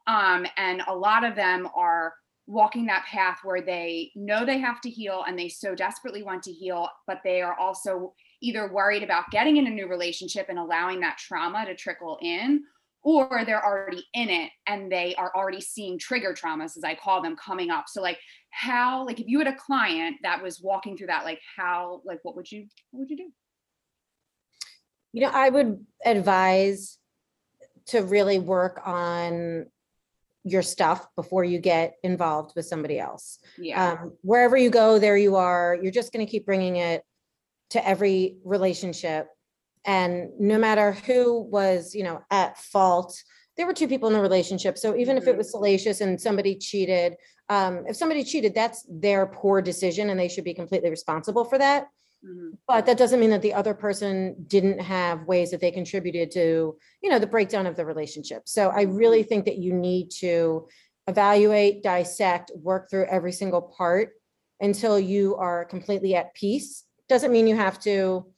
Um, 0.07 0.45
and 0.57 0.81
a 0.87 0.95
lot 0.95 1.23
of 1.23 1.35
them 1.35 1.67
are 1.75 2.13
walking 2.47 2.85
that 2.85 3.05
path 3.05 3.39
where 3.43 3.61
they 3.61 4.11
know 4.15 4.45
they 4.45 4.57
have 4.57 4.79
to 4.81 4.89
heal 4.89 5.23
and 5.27 5.37
they 5.37 5.49
so 5.49 5.75
desperately 5.75 6.23
want 6.23 6.41
to 6.43 6.51
heal, 6.51 6.87
but 7.05 7.19
they 7.23 7.41
are 7.41 7.57
also 7.59 8.13
either 8.41 8.71
worried 8.71 9.03
about 9.03 9.29
getting 9.31 9.57
in 9.57 9.67
a 9.67 9.69
new 9.69 9.87
relationship 9.87 10.45
and 10.47 10.57
allowing 10.57 11.01
that 11.01 11.17
trauma 11.17 11.65
to 11.65 11.75
trickle 11.75 12.17
in, 12.21 12.63
or 13.07 13.45
they're 13.45 13.65
already 13.65 14.05
in 14.13 14.29
it 14.29 14.51
and 14.67 14.91
they 14.91 15.15
are 15.15 15.31
already 15.33 15.61
seeing 15.61 15.97
trigger 15.97 16.33
traumas, 16.33 16.75
as 16.75 16.83
I 16.83 16.95
call 16.95 17.21
them, 17.21 17.35
coming 17.37 17.69
up. 17.69 17.85
So, 17.87 18.01
like, 18.01 18.19
how, 18.49 19.05
like, 19.05 19.19
if 19.19 19.27
you 19.27 19.39
had 19.39 19.47
a 19.47 19.55
client 19.55 20.17
that 20.23 20.43
was 20.43 20.59
walking 20.61 20.97
through 20.97 21.07
that, 21.07 21.23
like, 21.23 21.39
how, 21.55 22.01
like, 22.05 22.19
what 22.23 22.35
would 22.35 22.51
you, 22.51 22.67
what 22.91 23.01
would 23.01 23.09
you 23.09 23.17
do? 23.17 23.31
You 25.13 25.21
know, 25.21 25.31
I 25.33 25.49
would 25.49 25.85
advise 26.03 26.97
to 27.87 28.03
really 28.03 28.39
work 28.39 28.81
on 28.85 29.67
your 30.43 30.61
stuff 30.61 31.07
before 31.15 31.43
you 31.43 31.59
get 31.59 31.95
involved 32.03 32.53
with 32.55 32.65
somebody 32.65 32.99
else. 32.99 33.39
Yeah. 33.57 33.93
um, 33.93 34.13
wherever 34.21 34.57
you 34.57 34.69
go, 34.69 34.99
there 34.99 35.17
you 35.17 35.37
are. 35.37 35.77
You're 35.81 35.91
just 35.91 36.11
going 36.11 36.25
to 36.25 36.29
keep 36.29 36.45
bringing 36.45 36.75
it 36.75 37.03
to 37.71 37.87
every 37.87 38.37
relationship. 38.43 39.27
And 39.85 40.29
no 40.39 40.57
matter 40.57 40.91
who 40.91 41.41
was, 41.41 41.95
you 41.95 42.03
know, 42.03 42.21
at 42.31 42.57
fault, 42.57 43.21
there 43.55 43.65
were 43.65 43.73
two 43.73 43.87
people 43.87 44.07
in 44.07 44.13
the 44.13 44.21
relationship. 44.21 44.77
So 44.77 44.95
even 44.95 45.17
if 45.17 45.27
it 45.27 45.35
Mhm. 45.35 45.37
was 45.37 45.51
salacious 45.51 46.01
and 46.01 46.19
somebody 46.21 46.55
cheated, 46.55 47.17
um, 47.49 47.85
if 47.87 47.95
somebody 47.95 48.23
cheated, 48.23 48.53
that's 48.53 48.85
their 48.89 49.25
poor 49.25 49.61
decision 49.61 50.09
and 50.09 50.19
they 50.19 50.27
should 50.27 50.43
be 50.43 50.53
completely 50.53 50.89
responsible 50.89 51.43
for 51.45 51.57
that. 51.57 51.87
Mhm. 52.23 52.57
But 52.67 52.85
that 52.85 52.97
doesn't 52.97 53.19
mean 53.19 53.29
that 53.29 53.41
the 53.41 53.53
other 53.53 53.73
person 53.73 54.35
didn't 54.47 54.79
have 54.79 55.25
ways 55.25 55.51
that 55.51 55.61
they 55.61 55.71
contributed 55.71 56.31
to, 56.31 56.77
you 57.01 57.09
know, 57.09 57.19
the 57.19 57.27
breakdown 57.27 57.65
of 57.65 57.75
the 57.75 57.85
relationship. 57.85 58.47
So 58.47 58.69
I 58.69 58.81
really 58.83 59.23
think 59.23 59.45
that 59.45 59.57
you 59.57 59.73
need 59.73 60.11
to 60.19 60.67
evaluate, 61.07 61.83
dissect, 61.83 62.51
work 62.55 62.89
through 62.89 63.05
every 63.05 63.31
single 63.31 63.61
part 63.61 64.09
until 64.59 64.99
you 64.99 65.35
are 65.37 65.65
completely 65.65 66.15
at 66.15 66.33
peace. 66.33 66.83
Doesn't 67.07 67.31
mean 67.31 67.47
you 67.47 67.55
have 67.55 67.79
to 67.81 68.31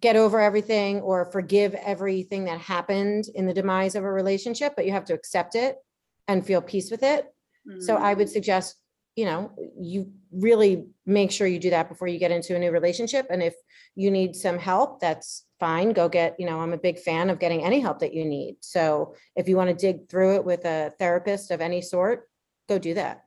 get 0.00 0.16
over 0.16 0.40
everything 0.40 1.00
or 1.00 1.24
forgive 1.26 1.74
everything 1.74 2.44
that 2.44 2.60
happened 2.60 3.24
in 3.34 3.46
the 3.46 3.54
demise 3.54 3.94
of 3.94 4.04
a 4.04 4.12
relationship, 4.12 4.74
but 4.76 4.84
you 4.84 4.92
have 4.92 5.04
to 5.06 5.14
accept 5.14 5.54
it 5.54 5.76
and 6.26 6.46
feel 6.46 6.60
peace 6.60 6.90
with 6.90 7.02
it. 7.02 7.26
So 7.80 7.96
Mhm. 7.96 8.00
I 8.00 8.14
would 8.14 8.28
suggest, 8.28 8.76
you 9.16 9.24
know, 9.24 9.52
you 9.78 10.12
really 10.30 10.86
make 11.06 11.30
sure 11.30 11.46
you 11.46 11.58
do 11.58 11.70
that 11.70 11.88
before 11.88 12.08
you 12.08 12.18
get 12.18 12.30
into 12.30 12.54
a 12.54 12.58
new 12.58 12.70
relationship. 12.70 13.26
And 13.30 13.42
if 13.42 13.54
you 13.94 14.10
need 14.10 14.36
some 14.36 14.58
help, 14.58 15.00
that's 15.00 15.46
fine. 15.58 15.92
Go 15.92 16.08
get, 16.08 16.38
you 16.38 16.46
know, 16.46 16.60
I'm 16.60 16.72
a 16.72 16.78
big 16.78 16.98
fan 16.98 17.30
of 17.30 17.38
getting 17.38 17.64
any 17.64 17.80
help 17.80 17.98
that 18.00 18.14
you 18.14 18.24
need. 18.24 18.58
So 18.60 19.14
if 19.36 19.48
you 19.48 19.56
want 19.56 19.70
to 19.70 19.74
dig 19.74 20.08
through 20.08 20.36
it 20.36 20.44
with 20.44 20.64
a 20.64 20.92
therapist 20.98 21.50
of 21.50 21.60
any 21.60 21.80
sort, 21.82 22.28
go 22.68 22.78
do 22.78 22.94
that. 22.94 23.24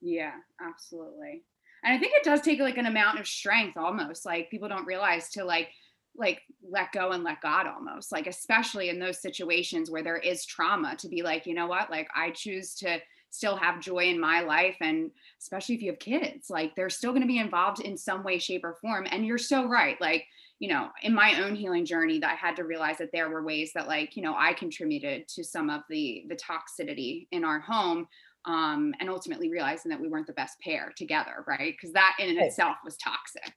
Yeah, 0.00 0.34
absolutely. 0.60 1.44
And 1.84 1.94
I 1.94 1.98
think 1.98 2.12
it 2.14 2.24
does 2.24 2.40
take 2.40 2.60
like 2.60 2.76
an 2.76 2.86
amount 2.86 3.18
of 3.18 3.26
strength 3.26 3.76
almost. 3.76 4.26
Like 4.26 4.50
people 4.50 4.68
don't 4.68 4.86
realize 4.86 5.30
to 5.30 5.44
like 5.44 5.70
like 6.14 6.42
let 6.62 6.92
go 6.92 7.10
and 7.12 7.24
let 7.24 7.40
God 7.40 7.66
almost. 7.66 8.12
Like 8.12 8.26
especially 8.26 8.88
in 8.88 8.98
those 8.98 9.20
situations 9.20 9.90
where 9.90 10.02
there 10.02 10.16
is 10.18 10.44
trauma 10.44 10.96
to 10.96 11.08
be 11.08 11.22
like, 11.22 11.46
you 11.46 11.54
know 11.54 11.66
what? 11.66 11.90
Like 11.90 12.08
I 12.14 12.30
choose 12.30 12.74
to 12.76 13.00
still 13.30 13.56
have 13.56 13.80
joy 13.80 14.04
in 14.04 14.20
my 14.20 14.40
life 14.40 14.76
and 14.80 15.10
especially 15.40 15.74
if 15.74 15.82
you 15.82 15.90
have 15.90 15.98
kids, 15.98 16.50
like 16.50 16.74
they're 16.76 16.90
still 16.90 17.12
going 17.12 17.22
to 17.22 17.26
be 17.28 17.38
involved 17.38 17.80
in 17.80 17.96
some 17.96 18.22
way 18.22 18.38
shape 18.38 18.62
or 18.64 18.74
form 18.74 19.06
and 19.10 19.24
you're 19.26 19.38
so 19.38 19.66
right. 19.66 19.98
Like 20.00 20.26
you 20.58 20.68
know, 20.68 20.90
in 21.02 21.12
my 21.12 21.42
own 21.42 21.56
healing 21.56 21.84
journey 21.84 22.20
that 22.20 22.30
I 22.30 22.36
had 22.36 22.54
to 22.56 22.64
realize 22.64 22.98
that 22.98 23.10
there 23.12 23.28
were 23.28 23.42
ways 23.42 23.72
that 23.74 23.88
like, 23.88 24.16
you 24.16 24.22
know, 24.22 24.36
I 24.36 24.52
contributed 24.52 25.26
to 25.28 25.42
some 25.42 25.68
of 25.70 25.82
the 25.88 26.24
the 26.28 26.36
toxicity 26.36 27.26
in 27.32 27.44
our 27.44 27.58
home 27.58 28.06
um, 28.44 28.94
and 29.00 29.08
ultimately 29.08 29.50
realizing 29.50 29.90
that 29.90 30.00
we 30.00 30.08
weren't 30.08 30.26
the 30.26 30.32
best 30.32 30.60
pair 30.60 30.92
together, 30.96 31.44
right? 31.46 31.74
Because 31.74 31.92
that 31.94 32.16
in 32.20 32.36
Right. 32.38 32.52
itself 32.52 32.76
was 32.84 32.96
toxic. 32.96 33.54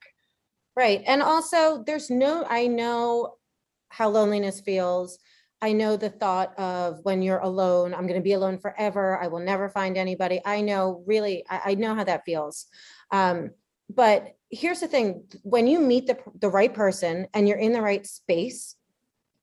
Right. 0.76 1.02
And 1.06 1.22
also, 1.22 1.82
there's 1.84 2.10
no, 2.10 2.44
I 2.48 2.66
know 2.66 3.36
how 3.88 4.10
loneliness 4.10 4.60
feels. 4.60 5.18
I 5.62 5.72
know 5.72 5.96
the 5.96 6.10
thought 6.10 6.58
of 6.58 7.00
when 7.02 7.22
you're 7.22 7.38
alone, 7.38 7.94
I'm 7.94 8.06
going 8.06 8.20
to 8.20 8.24
be 8.24 8.34
alone 8.34 8.58
forever. 8.58 9.18
I 9.18 9.28
will 9.28 9.40
never 9.40 9.70
find 9.70 9.96
anybody. 9.96 10.40
I 10.44 10.60
know 10.60 11.02
really, 11.06 11.44
I, 11.48 11.60
I 11.64 11.74
know 11.74 11.94
how 11.94 12.04
that 12.04 12.26
feels. 12.26 12.66
Um, 13.10 13.52
but 13.88 14.36
here's 14.50 14.80
the 14.80 14.88
thing 14.88 15.24
when 15.42 15.66
you 15.66 15.80
meet 15.80 16.06
the, 16.06 16.18
the 16.40 16.50
right 16.50 16.72
person 16.72 17.26
and 17.32 17.48
you're 17.48 17.58
in 17.58 17.72
the 17.72 17.80
right 17.80 18.06
space, 18.06 18.76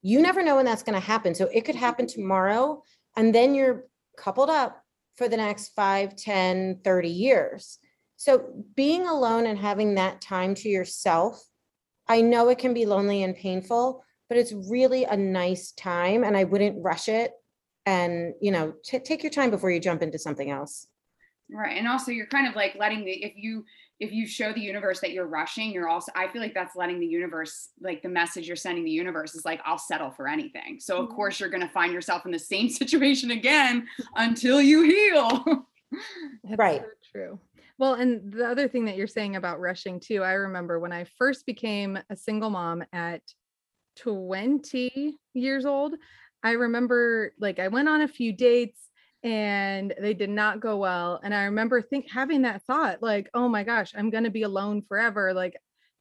you 0.04 0.22
never 0.22 0.44
know 0.44 0.58
when 0.58 0.66
that's 0.66 0.84
going 0.84 1.00
to 1.00 1.06
happen. 1.06 1.34
So 1.34 1.50
it 1.52 1.62
could 1.62 1.76
happen 1.76 2.06
tomorrow, 2.06 2.84
and 3.16 3.34
then 3.34 3.56
you're 3.56 3.86
coupled 4.18 4.50
up 4.50 4.84
for 5.16 5.28
the 5.28 5.38
next 5.38 5.70
5, 5.70 6.16
10, 6.16 6.82
30 6.84 7.10
years. 7.10 7.80
So 8.24 8.64
being 8.78 9.06
alone 9.06 9.48
and 9.48 9.60
having 9.60 9.96
that 9.96 10.22
time 10.22 10.56
to 10.56 10.70
yourself, 10.70 11.44
I 12.08 12.22
know 12.22 12.48
it 12.48 12.58
can 12.58 12.74
be 12.74 12.86
lonely 12.86 13.22
and 13.22 13.36
painful, 13.36 14.02
but 14.30 14.38
it's 14.38 14.54
really 14.54 15.04
a 15.04 15.18
nice 15.18 15.74
time 15.74 16.24
and 16.24 16.38
I 16.38 16.46
wouldn't 16.46 16.82
rush 16.82 17.10
it. 17.10 17.34
And, 17.86 18.34
you 18.40 18.52
know, 18.52 18.76
ta- 18.90 19.00
take 19.04 19.24
your 19.24 19.30
time 19.30 19.50
before 19.50 19.72
you 19.72 19.82
jump 19.82 20.02
into 20.02 20.18
something 20.18 20.50
else. 20.50 20.88
Right. 21.52 21.78
And 21.78 21.86
also 21.86 22.12
you're 22.12 22.28
kind 22.28 22.48
of 22.48 22.56
like 22.56 22.76
letting 22.80 23.04
the 23.04 23.12
if 23.12 23.34
you 23.36 23.66
if 24.00 24.14
you 24.14 24.26
show 24.26 24.54
the 24.54 24.62
universe 24.62 25.02
that 25.02 25.12
you're 25.12 25.28
rushing, 25.28 25.72
you're 25.74 25.90
also 25.90 26.10
I 26.16 26.30
feel 26.30 26.42
like 26.42 26.54
that's 26.54 26.78
letting 26.78 27.02
the 27.02 27.06
universe 27.06 27.72
like 27.82 28.04
the 28.04 28.10
message 28.10 28.48
you're 28.48 28.56
sending 28.56 28.86
the 28.86 28.92
universe 28.92 29.36
is 29.36 29.44
like 29.44 29.60
I'll 29.66 29.78
settle 29.78 30.12
for 30.12 30.30
anything. 30.30 30.80
So 30.80 30.98
of 31.02 31.10
Mhm. 31.10 31.16
course 31.16 31.42
you're 31.42 31.50
going 31.50 31.68
to 31.68 31.74
find 31.74 31.92
yourself 31.92 32.26
in 32.26 32.32
the 32.32 32.40
same 32.40 32.70
situation 32.82 33.32
again 33.32 33.86
until 34.16 34.62
you 34.62 34.84
heal. 34.84 35.68
That's 36.46 36.58
Right. 36.58 36.82
so 36.82 36.88
true. 37.12 37.40
Well, 37.78 37.96
and 37.96 38.32
the 38.32 38.48
other 38.48 38.68
thing 38.68 38.86
that 38.86 38.96
you're 38.96 39.08
saying 39.08 39.36
about 39.36 39.60
rushing 39.60 40.00
too, 40.00 40.24
I 40.24 40.34
remember 40.34 40.80
when 40.80 40.92
I 40.92 41.06
first 41.18 41.46
became 41.46 41.98
a 42.10 42.16
single 42.16 42.50
mom 42.50 42.84
at 42.94 43.22
20 43.98 45.18
years 45.34 45.66
old, 45.66 45.96
I 46.44 46.52
remember 46.52 47.34
like 47.40 47.60
I 47.60 47.70
went 47.70 47.90
on 47.90 48.02
a 48.02 48.08
few 48.08 48.34
dates 48.34 48.80
and 49.24 49.94
they 50.00 50.14
did 50.14 50.30
not 50.30 50.60
go 50.60 50.78
well. 50.78 51.20
And 51.24 51.34
I 51.34 51.44
remember 51.44 51.82
think 51.82 52.12
having 52.12 52.42
that 52.42 52.64
thought 52.64 53.02
like, 53.02 53.30
oh 53.34 53.48
my 53.48 53.64
gosh, 53.64 53.94
I'm 53.96 54.10
going 54.10 54.26
to 54.26 54.30
be 54.30 54.44
alone 54.44 54.82
forever. 54.82 55.34
Like 55.34 55.56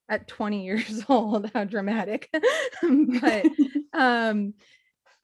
at 0.09 0.29
20 0.29 0.65
years 0.65 1.05
old, 1.09 1.51
how 1.55 1.65
dramatic. 1.65 2.29
but 2.83 3.47
um 3.93 4.55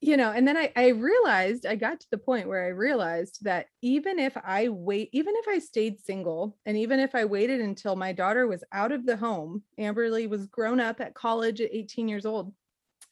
you 0.01 0.17
know 0.17 0.31
and 0.31 0.47
then 0.47 0.57
I, 0.57 0.73
I 0.77 0.89
realized 0.89 1.67
i 1.67 1.75
got 1.75 2.01
to 2.01 2.07
the 2.11 2.19
point 2.19 2.47
where 2.47 2.65
i 2.65 2.69
realized 2.69 3.39
that 3.43 3.67
even 3.83 4.19
if 4.19 4.37
i 4.45 4.69
wait 4.69 5.11
even 5.13 5.35
if 5.37 5.49
i 5.49 5.59
stayed 5.59 6.01
single 6.01 6.57
and 6.67 6.77
even 6.77 7.01
if 7.01 7.15
i 7.15 7.25
waited 7.25 7.61
until 7.61 7.97
my 7.97 8.13
daughter 8.13 8.47
was 8.47 8.63
out 8.73 8.93
of 8.93 9.05
the 9.05 9.17
home 9.17 9.63
amberly 9.79 10.29
was 10.29 10.47
grown 10.47 10.79
up 10.81 11.01
at 11.01 11.15
college 11.15 11.61
at 11.61 11.73
18 11.73 12.09
years 12.09 12.27
old 12.27 12.53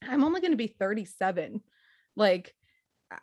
i'm 0.09 0.23
only 0.23 0.41
going 0.41 0.53
to 0.53 0.57
be 0.57 0.69
37 0.79 1.61
like 2.15 2.55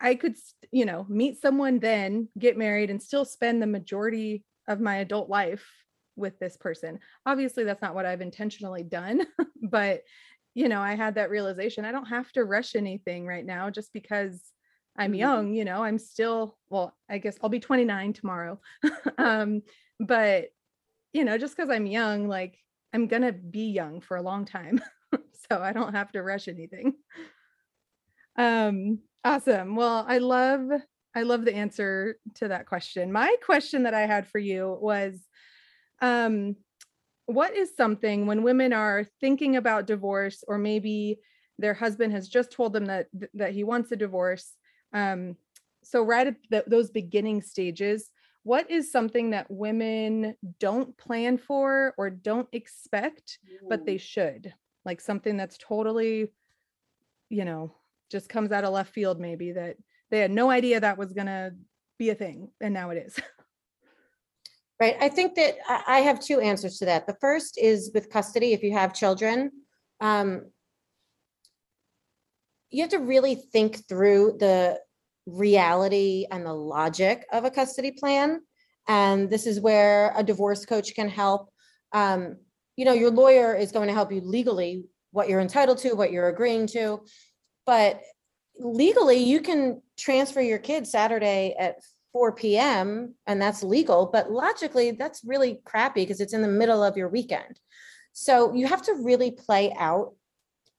i 0.00 0.14
could 0.14 0.36
you 0.70 0.84
know 0.84 1.06
meet 1.08 1.40
someone 1.40 1.78
then 1.78 2.28
get 2.38 2.58
married 2.58 2.90
and 2.90 3.02
still 3.02 3.24
spend 3.24 3.62
the 3.62 3.66
majority 3.66 4.44
of 4.68 4.80
my 4.80 4.96
adult 4.96 5.28
life 5.28 5.66
with 6.16 6.38
this 6.38 6.56
person. 6.56 7.00
Obviously 7.26 7.64
that's 7.64 7.82
not 7.82 7.94
what 7.94 8.06
i've 8.06 8.20
intentionally 8.20 8.82
done 8.82 9.26
but 9.62 10.02
you 10.54 10.68
know, 10.68 10.80
I 10.80 10.94
had 10.94 11.16
that 11.16 11.30
realization. 11.30 11.84
I 11.84 11.92
don't 11.92 12.06
have 12.06 12.32
to 12.32 12.44
rush 12.44 12.74
anything 12.76 13.26
right 13.26 13.44
now 13.44 13.70
just 13.70 13.92
because 13.92 14.52
I'm 14.96 15.14
Mhm. 15.14 15.14
young, 15.14 15.54
you 15.54 15.64
know, 15.64 15.82
I'm 15.82 15.98
still, 15.98 16.58
well, 16.70 16.96
I 17.08 17.18
guess 17.18 17.38
I'll 17.42 17.48
be 17.50 17.60
29 17.60 18.12
tomorrow. 18.12 18.60
um, 19.18 19.62
but 20.00 20.50
you 21.12 21.24
know, 21.24 21.38
just 21.38 21.56
because 21.56 21.70
I'm 21.70 21.86
young, 21.86 22.28
like 22.28 22.58
I'm 22.92 23.08
gonna 23.08 23.32
be 23.32 23.70
young 23.70 24.00
for 24.00 24.16
a 24.16 24.22
long 24.22 24.44
time. 24.44 24.80
so 25.50 25.62
I 25.62 25.72
don't 25.72 25.94
have 25.94 26.12
to 26.12 26.22
rush 26.22 26.48
anything. 26.48 26.94
Um, 28.36 29.00
awesome. 29.24 29.76
Well, 29.76 30.04
I 30.08 30.18
love 30.18 30.70
I 31.16 31.22
love 31.22 31.44
the 31.44 31.54
answer 31.54 32.18
to 32.34 32.48
that 32.48 32.66
question. 32.66 33.12
My 33.12 33.36
question 33.44 33.84
that 33.84 33.94
I 33.94 34.02
had 34.06 34.26
for 34.26 34.38
you 34.38 34.76
was 34.80 35.28
um 36.02 36.56
what 37.26 37.56
is 37.56 37.74
something 37.76 38.26
when 38.26 38.42
women 38.42 38.72
are 38.72 39.04
thinking 39.20 39.56
about 39.56 39.86
divorce 39.86 40.44
or 40.46 40.58
maybe 40.58 41.18
their 41.58 41.74
husband 41.74 42.12
has 42.12 42.28
just 42.28 42.50
told 42.50 42.72
them 42.72 42.86
that 42.86 43.06
that 43.32 43.52
he 43.52 43.64
wants 43.64 43.92
a 43.92 43.96
divorce 43.96 44.56
um 44.92 45.36
so 45.82 46.02
right 46.02 46.26
at 46.28 46.36
the, 46.50 46.64
those 46.66 46.90
beginning 46.90 47.40
stages 47.40 48.10
what 48.44 48.70
is 48.70 48.92
something 48.92 49.30
that 49.30 49.50
women 49.50 50.36
don't 50.60 50.96
plan 50.98 51.38
for 51.38 51.94
or 51.96 52.10
don't 52.10 52.48
expect 52.52 53.38
but 53.68 53.86
they 53.86 53.96
should? 53.96 54.52
Like 54.84 55.00
something 55.00 55.36
that's 55.36 55.58
totally 55.58 56.30
you 57.30 57.44
know 57.44 57.74
just 58.10 58.28
comes 58.28 58.52
out 58.52 58.64
of 58.64 58.72
left 58.72 58.92
field 58.92 59.18
maybe 59.18 59.52
that 59.52 59.76
they 60.10 60.20
had 60.20 60.30
no 60.30 60.50
idea 60.50 60.78
that 60.78 60.98
was 60.98 61.14
going 61.14 61.26
to 61.26 61.54
be 61.98 62.10
a 62.10 62.14
thing 62.14 62.50
and 62.60 62.74
now 62.74 62.90
it 62.90 62.98
is 62.98 63.18
Right. 64.80 64.96
I 65.00 65.08
think 65.08 65.36
that 65.36 65.54
I, 65.68 66.00
have 66.00 66.18
two 66.18 66.40
answers 66.40 66.78
to 66.78 66.86
that. 66.86 67.06
The 67.06 67.16
first 67.20 67.58
is 67.58 67.92
with 67.94 68.10
custody, 68.10 68.52
if 68.52 68.62
you 68.64 68.72
have 68.72 68.92
children. 68.92 69.52
Um, 70.00 70.46
you 72.70 72.82
have 72.82 72.90
to 72.90 72.98
really 72.98 73.36
think 73.36 73.88
through 73.88 74.36
the 74.40 74.80
reality 75.26 76.26
and 76.28 76.44
the 76.44 76.52
logic 76.52 77.24
of 77.32 77.44
a 77.44 77.50
custody 77.50 77.92
plan. 77.92 78.40
And 78.88 79.30
this 79.30 79.46
is 79.46 79.60
where 79.60 80.12
a 80.16 80.24
divorce 80.24 80.66
coach 80.66 80.92
can 80.94 81.08
help. 81.08 81.50
Um, 81.92 82.36
you 82.76 82.84
know, 82.84 82.92
your 82.92 83.10
lawyer 83.10 83.54
is 83.54 83.70
going 83.70 83.86
to 83.86 83.94
help 83.94 84.10
you 84.10 84.20
legally, 84.20 84.84
what 85.12 85.28
you're 85.28 85.40
entitled 85.40 85.78
to, 85.78 85.94
what 85.94 86.10
you're 86.10 86.28
agreeing 86.28 86.66
to. 86.68 87.00
But 87.64 88.00
legally, 88.58 89.18
you 89.18 89.40
can 89.40 89.80
transfer 89.96 90.40
your 90.40 90.58
kid 90.58 90.86
Saturday 90.86 91.54
at 91.58 91.76
four 92.14 92.32
PM 92.32 93.12
and 93.26 93.42
that's 93.42 93.64
legal, 93.64 94.06
but 94.06 94.30
logically, 94.30 94.92
that's 94.92 95.22
really 95.24 95.60
crappy 95.64 96.02
because 96.02 96.20
it's 96.20 96.32
in 96.32 96.42
the 96.42 96.48
middle 96.48 96.82
of 96.82 96.96
your 96.96 97.08
weekend. 97.08 97.58
So 98.12 98.54
you 98.54 98.68
have 98.68 98.82
to 98.82 98.94
really 98.94 99.32
play 99.32 99.74
out 99.76 100.14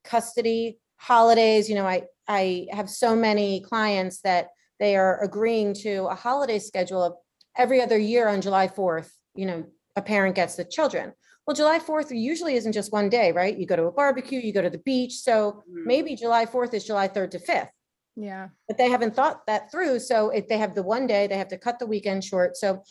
custody, 0.05 0.79
holidays, 0.95 1.69
you 1.69 1.75
know, 1.75 1.85
I, 1.85 2.03
I 2.27 2.67
have 2.71 2.89
so 2.89 3.15
many 3.17 3.59
clients 3.59 4.21
that 4.21 4.47
they 4.79 4.95
are 4.95 5.21
agreeing 5.21 5.73
to 5.73 6.05
a 6.05 6.15
holiday 6.15 6.57
schedule 6.57 7.03
of 7.03 7.13
every 7.57 7.81
other 7.81 7.97
year 7.97 8.29
on 8.29 8.39
July 8.39 8.69
fourth, 8.69 9.13
you 9.35 9.45
know, 9.45 9.65
a 9.97 10.01
parent 10.01 10.35
gets 10.35 10.55
the 10.55 10.63
children. 10.63 11.11
Well, 11.45 11.55
July 11.55 11.79
fourth 11.79 12.11
usually 12.11 12.55
isn't 12.55 12.71
just 12.71 12.93
one 12.93 13.09
day, 13.09 13.33
right? 13.33 13.57
You 13.57 13.65
go 13.65 13.75
to 13.75 13.83
a 13.87 13.91
barbecue, 13.91 14.39
you 14.39 14.53
go 14.53 14.61
to 14.61 14.69
the 14.69 14.79
beach, 14.79 15.15
so 15.15 15.63
Mhm. 15.69 15.85
maybe 15.85 16.15
July 16.15 16.45
fourth 16.45 16.73
is 16.73 16.85
July 16.85 17.09
third 17.09 17.31
to 17.31 17.39
fifth 17.39 17.71
yeah 18.15 18.49
but 18.67 18.77
they 18.77 18.89
haven't 18.89 19.15
thought 19.15 19.45
that 19.47 19.71
through. 19.71 19.99
So 19.99 20.29
if 20.29 20.47
they 20.47 20.57
have 20.57 20.75
the 20.75 20.83
one 20.83 21.07
day, 21.07 21.27
they 21.27 21.37
have 21.37 21.49
to 21.49 21.57
cut 21.57 21.79
the 21.79 21.85
weekend 21.85 22.23
short. 22.23 22.57
So 22.57 22.83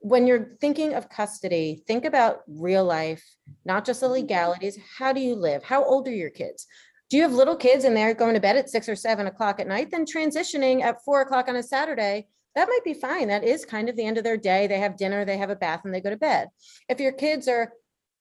when 0.00 0.26
you're 0.26 0.56
thinking 0.60 0.94
of 0.94 1.08
custody, 1.08 1.82
think 1.86 2.04
about 2.04 2.42
real 2.46 2.84
life, 2.84 3.24
not 3.64 3.86
just 3.86 4.00
the 4.00 4.06
mm-hmm. 4.06 4.14
legalities. 4.14 4.78
How 4.98 5.12
do 5.12 5.20
you 5.20 5.34
live? 5.34 5.64
How 5.64 5.82
old 5.82 6.06
are 6.08 6.12
your 6.12 6.30
kids? 6.30 6.66
Do 7.08 7.16
you 7.16 7.22
have 7.22 7.32
little 7.32 7.56
kids 7.56 7.84
and 7.84 7.96
they're 7.96 8.14
going 8.14 8.34
to 8.34 8.40
bed 8.40 8.56
at 8.56 8.68
six 8.68 8.88
or 8.88 8.96
seven 8.96 9.26
o'clock 9.26 9.60
at 9.60 9.66
night? 9.66 9.90
Then 9.90 10.04
transitioning 10.04 10.82
at 10.82 11.02
four 11.04 11.22
o'clock 11.22 11.48
on 11.48 11.56
a 11.56 11.62
Saturday, 11.62 12.26
that 12.54 12.68
might 12.68 12.84
be 12.84 12.94
fine. 12.94 13.28
That 13.28 13.44
is 13.44 13.64
kind 13.64 13.88
of 13.88 13.96
the 13.96 14.04
end 14.04 14.18
of 14.18 14.24
their 14.24 14.36
day. 14.36 14.66
They 14.66 14.78
have 14.78 14.96
dinner, 14.96 15.24
they 15.24 15.38
have 15.38 15.50
a 15.50 15.56
bath, 15.56 15.82
and 15.84 15.94
they 15.94 16.00
go 16.00 16.10
to 16.10 16.16
bed. 16.16 16.48
If 16.88 17.00
your 17.00 17.12
kids 17.12 17.48
are 17.48 17.72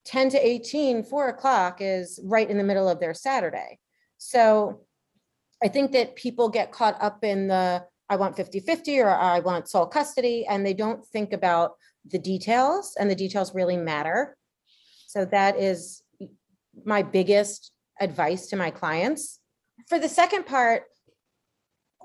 10 0.06 0.30
to 0.30 0.48
18, 0.48 1.04
four 1.04 1.30
o'clock 1.30 1.78
is 1.80 2.20
right 2.24 2.50
in 2.50 2.58
the 2.58 2.64
middle 2.64 2.90
of 2.90 3.00
their 3.00 3.14
Saturday. 3.14 3.80
So 4.18 4.86
I 5.64 5.70
think 5.70 5.94
that 5.94 6.16
people 6.16 6.50
get 6.50 6.72
caught 6.72 7.02
up 7.02 7.24
in 7.24 7.48
the, 7.48 7.86
I 8.10 8.18
want 8.18 8.36
50-50 8.36 9.04
or 9.04 9.10
I 9.10 9.40
want 9.40 9.70
sole 9.70 9.86
custody, 9.86 10.46
and 10.46 10.66
they 10.66 10.74
don't 10.74 11.06
think 11.08 11.32
about 11.32 11.76
the 12.06 12.20
details, 12.20 12.96
and 13.00 13.10
the 13.10 13.16
details 13.16 13.56
really 13.56 13.78
matter. 13.78 14.36
So 15.08 15.26
that 15.26 15.58
is 15.58 16.04
my 16.86 17.02
biggest 17.02 17.72
advice 18.02 18.48
to 18.48 18.58
my 18.58 18.72
clients. 18.72 19.40
For 19.88 20.00
the 20.00 20.10
second 20.10 20.46
part, 20.46 20.84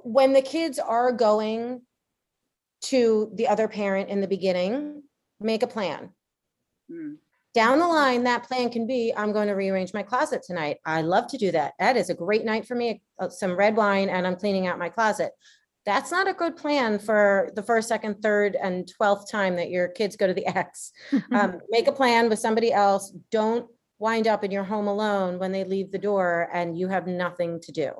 when 0.04 0.32
the 0.32 0.42
kids 0.42 0.78
are 0.78 1.10
going 1.10 1.82
to 2.82 3.32
the 3.34 3.48
other 3.48 3.66
parent 3.66 4.08
in 4.08 4.20
the 4.20 4.28
beginning, 4.28 5.02
make 5.40 5.64
a 5.64 5.66
plan. 5.66 6.10
Mm. 6.90 7.16
Down 7.54 7.78
the 7.78 7.86
line, 7.86 8.24
that 8.24 8.44
plan 8.44 8.70
can 8.70 8.86
be, 8.86 9.12
I'm 9.16 9.32
going 9.32 9.48
to 9.48 9.54
rearrange 9.54 9.94
my 9.94 10.02
closet 10.02 10.42
tonight. 10.46 10.76
I 10.84 11.00
love 11.02 11.28
to 11.28 11.38
do 11.38 11.50
that. 11.52 11.72
That 11.78 11.96
is 11.96 12.10
a 12.10 12.14
great 12.14 12.44
night 12.44 12.66
for 12.66 12.74
me, 12.74 13.02
uh, 13.18 13.30
some 13.30 13.56
red 13.56 13.74
wine 13.74 14.10
and 14.10 14.26
I'm 14.26 14.36
cleaning 14.36 14.66
out 14.66 14.78
my 14.78 14.90
closet. 14.90 15.32
That's 15.86 16.10
not 16.10 16.28
a 16.28 16.34
good 16.34 16.56
plan 16.56 16.98
for 16.98 17.50
the 17.54 17.62
first, 17.62 17.88
second, 17.88 18.22
third, 18.22 18.56
and 18.56 18.86
twelfth 18.86 19.30
time 19.30 19.56
that 19.56 19.70
your 19.70 19.88
kids 19.88 20.16
go 20.16 20.26
to 20.26 20.34
the 20.34 20.46
X. 20.56 20.92
Um, 21.32 21.60
make 21.70 21.88
a 21.88 21.92
plan 21.92 22.28
with 22.28 22.38
somebody 22.38 22.72
else. 22.72 23.12
Don't 23.30 23.66
wind 23.98 24.28
up 24.28 24.44
in 24.44 24.50
your 24.50 24.64
home 24.64 24.86
alone 24.86 25.38
when 25.38 25.50
they 25.50 25.64
leave 25.64 25.90
the 25.90 25.98
door 25.98 26.48
and 26.52 26.78
you 26.78 26.88
have 26.88 27.06
nothing 27.06 27.60
to 27.62 27.72
do. 27.72 27.92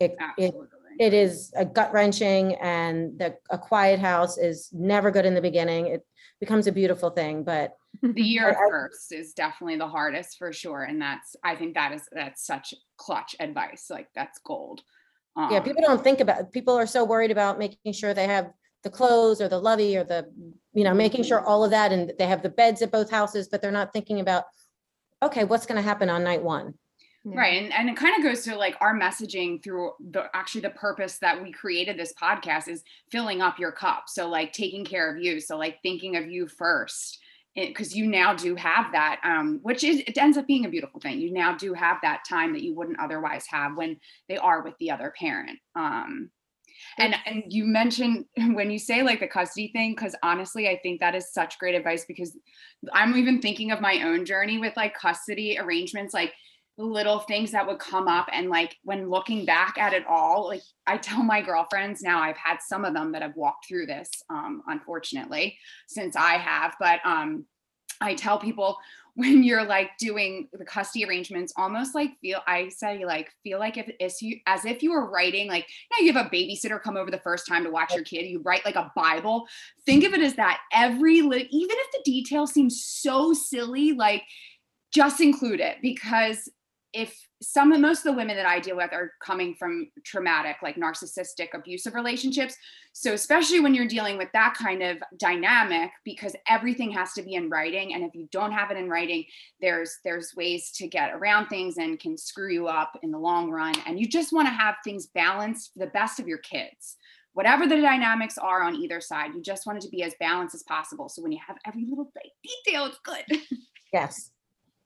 It, 0.00 0.16
it, 0.36 0.54
it 0.98 1.14
is 1.14 1.52
a 1.56 1.64
gut 1.64 1.92
wrenching 1.92 2.54
and 2.56 3.18
the, 3.18 3.36
a 3.50 3.58
quiet 3.58 4.00
house 4.00 4.36
is 4.36 4.68
never 4.72 5.10
good 5.10 5.26
in 5.26 5.34
the 5.34 5.40
beginning. 5.40 5.86
It 5.86 6.06
becomes 6.40 6.66
a 6.66 6.72
beautiful 6.72 7.10
thing, 7.10 7.44
but 7.44 7.74
the 8.02 8.22
year 8.34 8.48
I- 8.48 8.66
I- 8.66 8.70
first 8.70 9.12
is 9.12 9.32
definitely 9.32 9.76
the 9.76 9.88
hardest 9.88 10.38
for 10.38 10.52
sure 10.52 10.82
and 10.82 11.00
that's 11.00 11.36
i 11.44 11.54
think 11.56 11.74
that 11.74 11.92
is 11.92 12.08
that's 12.12 12.44
such 12.46 12.74
clutch 12.96 13.36
advice 13.40 13.86
like 13.90 14.08
that's 14.14 14.38
gold 14.44 14.82
yeah, 15.36 15.58
Um, 15.58 15.62
people 15.62 15.82
don't 15.82 16.02
think 16.02 16.20
about, 16.20 16.50
people 16.52 16.76
are 16.76 16.86
so 16.88 17.04
worried 17.04 17.30
about 17.30 17.58
making 17.58 17.92
sure 17.92 18.12
they 18.12 18.26
have 18.26 18.50
the 18.82 18.90
clothes 18.90 19.40
or 19.40 19.48
the 19.48 19.60
lovey 19.60 19.96
or 19.96 20.02
the, 20.04 20.26
you 20.74 20.82
know, 20.84 20.92
making 20.92 21.22
sure 21.22 21.40
all 21.40 21.64
of 21.64 21.70
that 21.70 21.92
and 21.92 22.12
they 22.18 22.26
have 22.26 22.42
the 22.42 22.48
beds 22.48 22.82
at 22.82 22.90
both 22.90 23.10
houses, 23.10 23.48
but 23.48 23.62
they're 23.62 23.70
not 23.70 23.92
thinking 23.92 24.18
about, 24.20 24.44
okay, 25.22 25.44
what's 25.44 25.66
going 25.66 25.76
to 25.76 25.82
happen 25.88 26.10
on 26.10 26.24
night 26.24 26.42
one? 26.42 26.74
Yeah. 27.24 27.36
right 27.38 27.62
and, 27.62 27.72
and 27.72 27.88
it 27.90 27.96
kind 27.96 28.16
of 28.16 28.22
goes 28.24 28.44
to 28.44 28.56
like 28.56 28.76
our 28.80 28.98
messaging 28.98 29.62
through 29.62 29.92
the 30.00 30.24
actually 30.34 30.62
the 30.62 30.70
purpose 30.70 31.18
that 31.18 31.42
we 31.42 31.52
created 31.52 31.98
this 31.98 32.14
podcast 32.14 32.66
is 32.66 32.82
filling 33.12 33.42
up 33.42 33.58
your 33.58 33.72
cup 33.72 34.04
so 34.08 34.26
like 34.26 34.52
taking 34.54 34.86
care 34.86 35.14
of 35.14 35.22
you 35.22 35.38
so 35.38 35.58
like 35.58 35.76
thinking 35.82 36.16
of 36.16 36.30
you 36.30 36.48
first 36.48 37.18
because 37.54 37.96
you 37.96 38.06
now 38.06 38.32
do 38.32 38.54
have 38.54 38.92
that 38.92 39.20
um, 39.24 39.58
which 39.62 39.82
is 39.84 40.02
it 40.06 40.16
ends 40.16 40.36
up 40.36 40.46
being 40.46 40.64
a 40.64 40.70
beautiful 40.70 41.00
thing. 41.00 41.20
You 41.20 41.32
now 41.32 41.56
do 41.56 41.74
have 41.74 41.98
that 42.02 42.22
time 42.28 42.52
that 42.52 42.62
you 42.62 42.74
wouldn't 42.74 43.00
otherwise 43.00 43.46
have 43.48 43.76
when 43.76 43.98
they 44.28 44.36
are 44.36 44.62
with 44.62 44.74
the 44.78 44.90
other 44.90 45.12
parent 45.18 45.58
um, 45.74 46.30
and 46.98 47.14
and 47.26 47.44
you 47.48 47.64
mentioned 47.64 48.24
when 48.52 48.70
you 48.70 48.78
say 48.78 49.02
like 49.02 49.20
the 49.20 49.26
custody 49.26 49.70
thing 49.72 49.92
because 49.92 50.14
honestly 50.22 50.68
i 50.68 50.78
think 50.82 51.00
that 51.00 51.14
is 51.14 51.32
such 51.32 51.58
great 51.58 51.74
advice 51.74 52.04
because 52.06 52.36
i'm 52.92 53.16
even 53.16 53.40
thinking 53.40 53.70
of 53.70 53.80
my 53.80 54.02
own 54.02 54.24
journey 54.24 54.58
with 54.58 54.76
like 54.76 54.94
custody 54.94 55.58
arrangements 55.58 56.14
like 56.14 56.32
little 56.80 57.18
things 57.20 57.52
that 57.52 57.66
would 57.66 57.78
come 57.78 58.08
up 58.08 58.28
and 58.32 58.48
like 58.48 58.76
when 58.82 59.10
looking 59.10 59.44
back 59.44 59.76
at 59.78 59.92
it 59.92 60.04
all 60.08 60.48
like 60.48 60.62
i 60.86 60.96
tell 60.96 61.22
my 61.22 61.40
girlfriends 61.40 62.02
now 62.02 62.20
i've 62.20 62.36
had 62.36 62.58
some 62.60 62.84
of 62.84 62.94
them 62.94 63.12
that 63.12 63.22
have 63.22 63.36
walked 63.36 63.66
through 63.68 63.86
this 63.86 64.08
um 64.30 64.62
unfortunately 64.68 65.56
since 65.88 66.16
i 66.16 66.34
have 66.34 66.74
but 66.80 67.00
um 67.04 67.44
i 68.00 68.14
tell 68.14 68.38
people 68.38 68.78
when 69.16 69.42
you're 69.42 69.64
like 69.64 69.90
doing 69.98 70.48
the 70.52 70.64
custody 70.64 71.04
arrangements 71.04 71.52
almost 71.56 71.94
like 71.96 72.12
feel 72.22 72.40
i 72.46 72.68
say 72.68 73.04
like 73.04 73.28
feel 73.42 73.58
like 73.58 73.76
if 73.76 73.90
it's 73.98 74.22
you 74.22 74.38
as 74.46 74.64
if 74.64 74.82
you 74.84 74.92
were 74.92 75.10
writing 75.10 75.48
like 75.48 75.66
you 75.98 76.06
you 76.06 76.12
have 76.12 76.26
a 76.26 76.30
babysitter 76.30 76.80
come 76.80 76.96
over 76.96 77.10
the 77.10 77.18
first 77.18 77.46
time 77.46 77.64
to 77.64 77.70
watch 77.70 77.92
your 77.92 78.04
kid 78.04 78.24
you 78.24 78.40
write 78.44 78.64
like 78.64 78.76
a 78.76 78.90
bible. 78.94 79.46
Think 79.84 80.04
of 80.04 80.14
it 80.14 80.20
as 80.20 80.34
that 80.34 80.60
every 80.72 81.22
li- 81.22 81.48
even 81.50 81.76
if 81.76 81.90
the 81.92 82.02
detail 82.04 82.46
seems 82.46 82.82
so 82.82 83.34
silly 83.34 83.92
like 83.92 84.22
just 84.92 85.20
include 85.20 85.60
it 85.60 85.78
because 85.82 86.48
if 86.92 87.16
some 87.40 87.72
of 87.72 87.80
most 87.80 87.98
of 87.98 88.04
the 88.04 88.12
women 88.12 88.36
that 88.36 88.46
I 88.46 88.58
deal 88.58 88.76
with 88.76 88.92
are 88.92 89.12
coming 89.22 89.54
from 89.54 89.90
traumatic, 90.04 90.56
like 90.62 90.76
narcissistic, 90.76 91.48
abusive 91.54 91.94
relationships. 91.94 92.56
So, 92.92 93.12
especially 93.12 93.60
when 93.60 93.74
you're 93.74 93.86
dealing 93.86 94.18
with 94.18 94.28
that 94.32 94.54
kind 94.54 94.82
of 94.82 94.98
dynamic, 95.16 95.90
because 96.04 96.34
everything 96.48 96.90
has 96.92 97.12
to 97.14 97.22
be 97.22 97.34
in 97.34 97.48
writing, 97.48 97.94
and 97.94 98.02
if 98.02 98.14
you 98.14 98.28
don't 98.32 98.52
have 98.52 98.70
it 98.70 98.76
in 98.76 98.88
writing, 98.88 99.24
there's 99.60 99.98
there's 100.04 100.34
ways 100.36 100.72
to 100.72 100.88
get 100.88 101.14
around 101.14 101.46
things 101.46 101.78
and 101.78 102.00
can 102.00 102.18
screw 102.18 102.52
you 102.52 102.66
up 102.66 102.98
in 103.02 103.10
the 103.10 103.18
long 103.18 103.50
run. 103.50 103.74
And 103.86 103.98
you 103.98 104.06
just 104.06 104.32
want 104.32 104.48
to 104.48 104.52
have 104.52 104.76
things 104.84 105.06
balanced 105.06 105.72
for 105.72 105.78
the 105.78 105.90
best 105.92 106.18
of 106.18 106.26
your 106.26 106.38
kids. 106.38 106.96
Whatever 107.32 107.66
the 107.66 107.80
dynamics 107.80 108.36
are 108.38 108.62
on 108.62 108.74
either 108.74 109.00
side, 109.00 109.30
you 109.34 109.40
just 109.40 109.64
want 109.64 109.78
it 109.78 109.82
to 109.82 109.90
be 109.90 110.02
as 110.02 110.14
balanced 110.18 110.54
as 110.54 110.64
possible. 110.64 111.08
So 111.08 111.22
when 111.22 111.30
you 111.30 111.38
have 111.46 111.56
every 111.64 111.86
little 111.88 112.12
detail, 112.66 112.86
it's 112.86 112.98
good. 113.04 113.40
Yes, 113.92 114.30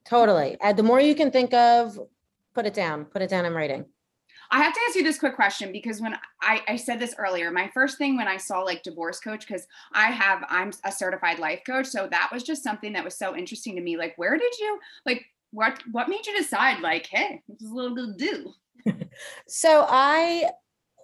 totally. 0.05 0.57
And 0.61 0.77
the 0.77 0.83
more 0.83 1.01
you 1.01 1.15
can 1.15 1.31
think 1.31 1.53
of, 1.55 1.99
put 2.55 2.67
it 2.67 2.75
down, 2.75 3.05
put 3.07 3.23
it 3.23 3.31
down 3.31 3.45
in 3.45 3.55
writing. 3.55 3.87
I 4.51 4.63
have 4.63 4.75
to 4.75 4.81
ask 4.87 4.97
you 4.97 5.03
this 5.03 5.19
quick 5.19 5.35
question 5.35 5.73
because 5.73 6.01
when 6.01 6.15
I, 6.41 6.61
I 6.69 6.77
said 6.77 7.01
this 7.01 7.15
earlier, 7.19 7.51
my 7.51 7.71
first 7.73 7.99
thing 7.99 8.17
when 8.17 8.29
I 8.29 8.37
saw 8.37 8.61
like 8.61 8.83
divorce 8.83 9.19
coach, 9.19 9.47
because 9.47 9.67
I 9.93 10.11
have, 10.11 10.45
I'm 10.49 10.71
a 10.85 10.93
certified 10.93 11.39
life 11.39 11.63
coach. 11.67 11.87
So 11.87 12.07
that 12.11 12.31
was 12.33 12.43
just 12.43 12.63
something 12.63 12.93
that 12.93 13.05
was 13.05 13.17
so 13.17 13.35
interesting 13.37 13.75
to 13.77 13.83
me. 13.83 13.97
Like, 13.97 14.15
where 14.17 14.37
did 14.37 14.53
you, 14.59 14.79
like, 15.07 15.25
what, 15.51 15.83
what 15.93 16.09
made 16.09 16.27
you 16.27 16.37
decide, 16.37 16.81
like, 16.81 17.07
hey, 17.07 17.43
this 17.49 17.63
is 17.63 17.71
a 17.71 17.75
little 17.75 17.95
good 17.95 18.17
do? 18.17 18.53
So 19.47 19.87
I 19.89 20.51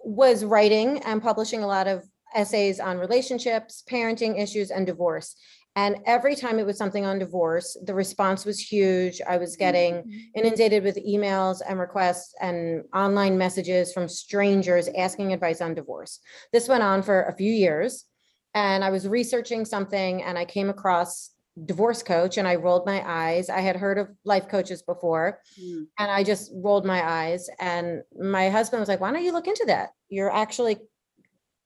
was 0.04 0.44
writing 0.44 0.98
and 1.04 1.22
publishing 1.22 1.62
a 1.62 1.66
lot 1.66 1.86
of 1.86 2.04
essays 2.34 2.80
on 2.80 2.98
relationships, 2.98 3.82
parenting 3.88 4.40
issues, 4.40 4.70
and 4.70 4.86
divorce. 4.86 5.36
And 5.76 5.98
every 6.04 6.34
time 6.34 6.58
it 6.58 6.66
was 6.66 6.76
something 6.76 7.04
on 7.04 7.18
divorce, 7.18 7.76
the 7.84 7.94
response 7.94 8.44
was 8.44 8.58
huge. 8.58 9.20
I 9.26 9.36
was 9.36 9.56
getting 9.56 10.30
inundated 10.34 10.82
with 10.82 10.96
emails 10.96 11.60
and 11.66 11.78
requests 11.78 12.34
and 12.40 12.82
online 12.94 13.38
messages 13.38 13.92
from 13.92 14.08
strangers 14.08 14.88
asking 14.96 15.32
advice 15.32 15.60
on 15.60 15.74
divorce. 15.74 16.20
This 16.52 16.68
went 16.68 16.82
on 16.82 17.02
for 17.02 17.22
a 17.22 17.36
few 17.36 17.52
years. 17.52 18.04
And 18.52 18.82
I 18.82 18.90
was 18.90 19.06
researching 19.06 19.64
something 19.64 20.24
and 20.24 20.36
I 20.36 20.44
came 20.44 20.70
across 20.70 21.30
divorce 21.64 22.02
coach 22.02 22.36
and 22.36 22.48
I 22.48 22.56
rolled 22.56 22.84
my 22.84 23.02
eyes. 23.06 23.48
I 23.48 23.60
had 23.60 23.76
heard 23.76 23.98
of 23.98 24.08
life 24.24 24.48
coaches 24.48 24.82
before 24.82 25.40
Mm. 25.60 25.86
and 25.98 26.10
I 26.10 26.24
just 26.24 26.50
rolled 26.54 26.84
my 26.84 27.00
eyes. 27.08 27.48
And 27.60 28.02
my 28.18 28.48
husband 28.48 28.80
was 28.80 28.88
like, 28.88 29.00
why 29.00 29.12
don't 29.12 29.22
you 29.22 29.32
look 29.32 29.46
into 29.46 29.64
that? 29.66 29.90
You're 30.08 30.32
actually 30.32 30.78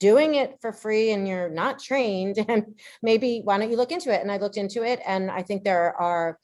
doing 0.00 0.34
it 0.34 0.56
for 0.60 0.72
free 0.72 1.12
and 1.12 1.26
you're 1.26 1.48
not 1.48 1.78
trained. 1.78 2.36
And 2.48 2.78
maybe 3.02 3.40
why 3.44 3.58
don't 3.58 3.70
you 3.70 3.76
look 3.76 3.92
into 3.92 4.12
it? 4.12 4.20
And 4.20 4.30
I 4.30 4.36
looked 4.36 4.56
into 4.56 4.84
it. 4.84 5.00
And 5.06 5.30
I 5.30 5.42
think 5.42 5.64
there 5.64 5.94
are 5.96 6.38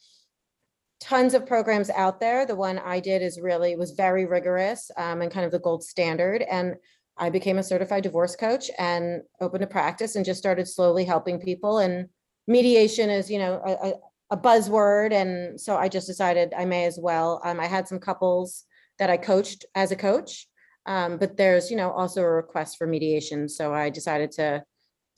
tons 1.00 1.34
of 1.34 1.46
programs 1.46 1.90
out 1.90 2.20
there. 2.20 2.46
The 2.46 2.54
one 2.54 2.78
I 2.78 3.00
did 3.00 3.22
is 3.22 3.40
really 3.40 3.74
was 3.76 3.92
very 3.92 4.26
rigorous 4.26 4.90
um, 4.96 5.22
and 5.22 5.32
kind 5.32 5.46
of 5.46 5.52
the 5.52 5.58
gold 5.58 5.82
standard. 5.82 6.42
And 6.42 6.76
I 7.16 7.30
became 7.30 7.58
a 7.58 7.62
certified 7.62 8.02
divorce 8.02 8.36
coach 8.36 8.70
and 8.78 9.22
opened 9.40 9.64
a 9.64 9.66
practice 9.66 10.16
and 10.16 10.24
just 10.24 10.38
started 10.38 10.66
slowly 10.68 11.04
helping 11.04 11.38
people. 11.38 11.78
And 11.78 12.08
mediation 12.46 13.10
is, 13.10 13.30
you 13.30 13.38
know, 13.38 13.60
a, 13.64 13.92
a, 14.30 14.36
buzzword. 14.36 15.12
And 15.12 15.60
so 15.60 15.76
I 15.76 15.88
just 15.88 16.06
decided 16.06 16.54
I 16.56 16.64
may 16.64 16.84
as 16.84 16.98
well. 17.00 17.40
Um, 17.44 17.60
I 17.60 17.66
had 17.66 17.88
some 17.88 17.98
couples 17.98 18.64
that 18.98 19.10
I 19.10 19.16
coached 19.16 19.64
as 19.74 19.90
a 19.90 19.96
coach. 19.96 20.46
Um, 20.86 21.18
but 21.18 21.36
there's, 21.36 21.70
you 21.70 21.76
know, 21.76 21.90
also 21.90 22.22
a 22.22 22.30
request 22.30 22.78
for 22.78 22.86
mediation. 22.86 23.48
So 23.48 23.72
I 23.74 23.90
decided 23.90 24.32
to 24.32 24.64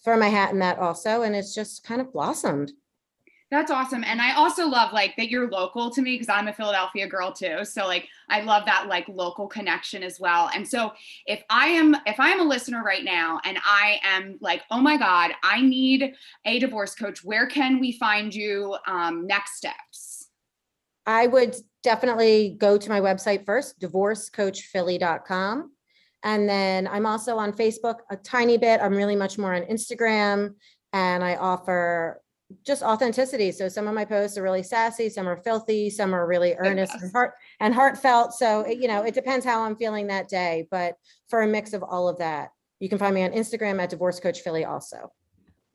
throw 0.04 0.18
my 0.18 0.28
hat 0.28 0.52
in 0.52 0.58
that 0.58 0.78
also. 0.78 1.22
And 1.22 1.34
it's 1.34 1.54
just 1.54 1.84
kind 1.84 2.00
of 2.00 2.12
blossomed. 2.12 2.72
That's 3.52 3.70
awesome. 3.70 4.02
And 4.02 4.18
I 4.22 4.34
also 4.34 4.66
love 4.66 4.94
like 4.94 5.14
that 5.16 5.28
you're 5.28 5.50
local 5.50 5.90
to 5.90 6.00
me 6.00 6.14
because 6.14 6.30
I'm 6.30 6.48
a 6.48 6.54
Philadelphia 6.54 7.06
girl 7.06 7.32
too. 7.32 7.66
So 7.66 7.86
like 7.86 8.08
I 8.30 8.40
love 8.40 8.64
that 8.64 8.86
like 8.88 9.06
local 9.08 9.46
connection 9.46 10.02
as 10.02 10.18
well. 10.18 10.48
And 10.54 10.66
so 10.66 10.92
if 11.26 11.42
I 11.50 11.66
am 11.66 11.94
if 12.06 12.18
I 12.18 12.30
am 12.30 12.40
a 12.40 12.44
listener 12.44 12.82
right 12.82 13.04
now 13.04 13.40
and 13.44 13.58
I 13.62 14.00
am 14.04 14.38
like, 14.40 14.62
oh 14.70 14.80
my 14.80 14.96
God, 14.96 15.32
I 15.42 15.60
need 15.60 16.14
a 16.46 16.60
divorce 16.60 16.94
coach, 16.94 17.22
where 17.22 17.46
can 17.46 17.78
we 17.78 17.92
find 17.92 18.34
you 18.34 18.74
um, 18.86 19.26
next 19.26 19.58
steps? 19.58 20.21
I 21.06 21.26
would 21.26 21.56
definitely 21.82 22.56
go 22.58 22.78
to 22.78 22.88
my 22.88 23.00
website 23.00 23.44
first, 23.44 23.80
divorcecoachphilly.com. 23.80 25.72
And 26.24 26.48
then 26.48 26.86
I'm 26.86 27.06
also 27.06 27.36
on 27.38 27.52
Facebook 27.52 27.96
a 28.10 28.16
tiny 28.16 28.56
bit. 28.56 28.80
I'm 28.80 28.94
really 28.94 29.16
much 29.16 29.38
more 29.38 29.54
on 29.54 29.62
Instagram 29.62 30.54
and 30.92 31.24
I 31.24 31.34
offer 31.36 32.22
just 32.64 32.82
authenticity. 32.82 33.50
So 33.50 33.68
some 33.68 33.88
of 33.88 33.94
my 33.94 34.04
posts 34.04 34.36
are 34.36 34.42
really 34.42 34.62
sassy, 34.62 35.08
some 35.08 35.26
are 35.26 35.38
filthy, 35.38 35.88
some 35.90 36.14
are 36.14 36.26
really 36.26 36.54
earnest 36.54 36.94
and 37.00 37.10
heart 37.10 37.32
and 37.60 37.74
heartfelt. 37.74 38.34
So, 38.34 38.60
it- 38.60 38.78
you 38.78 38.88
know, 38.88 39.02
it 39.02 39.14
depends 39.14 39.44
how 39.44 39.62
I'm 39.62 39.74
feeling 39.76 40.08
that 40.08 40.28
day, 40.28 40.68
but 40.70 40.96
for 41.28 41.42
a 41.42 41.46
mix 41.48 41.72
of 41.72 41.82
all 41.82 42.08
of 42.08 42.18
that, 42.18 42.50
you 42.78 42.88
can 42.88 42.98
find 42.98 43.14
me 43.14 43.24
on 43.24 43.30
Instagram 43.32 43.80
at 43.82 43.90
Divorce 43.90 44.20
Coach 44.20 44.40
Philly 44.40 44.64
also. 44.64 45.12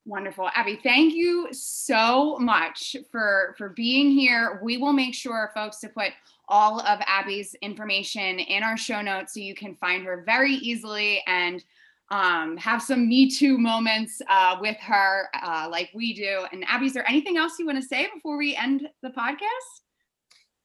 Wonderful. 0.07 0.49
Abby, 0.55 0.79
thank 0.81 1.13
you 1.13 1.49
so 1.51 2.37
much 2.39 2.95
for 3.11 3.53
for 3.57 3.69
being 3.69 4.09
here. 4.09 4.57
We 4.63 4.77
will 4.77 4.93
make 4.93 5.13
sure 5.13 5.51
folks 5.53 5.79
to 5.79 5.89
put 5.89 6.13
all 6.47 6.79
of 6.79 7.01
Abby's 7.05 7.55
information 7.61 8.39
in 8.39 8.63
our 8.63 8.77
show 8.77 9.01
notes 9.01 9.33
so 9.33 9.41
you 9.41 9.53
can 9.53 9.75
find 9.75 10.05
her 10.05 10.23
very 10.25 10.53
easily 10.53 11.21
and 11.27 11.61
um, 12.09 12.55
have 12.55 12.81
some 12.81 13.09
Me 13.09 13.29
Too 13.29 13.57
moments 13.57 14.21
uh, 14.29 14.55
with 14.61 14.77
her 14.77 15.27
uh, 15.43 15.67
like 15.69 15.89
we 15.93 16.13
do. 16.13 16.45
And 16.53 16.63
Abby, 16.69 16.85
is 16.85 16.93
there 16.93 17.09
anything 17.09 17.35
else 17.35 17.59
you 17.59 17.65
want 17.65 17.81
to 17.81 17.85
say 17.85 18.07
before 18.15 18.37
we 18.37 18.55
end 18.55 18.87
the 19.03 19.09
podcast? 19.09 19.81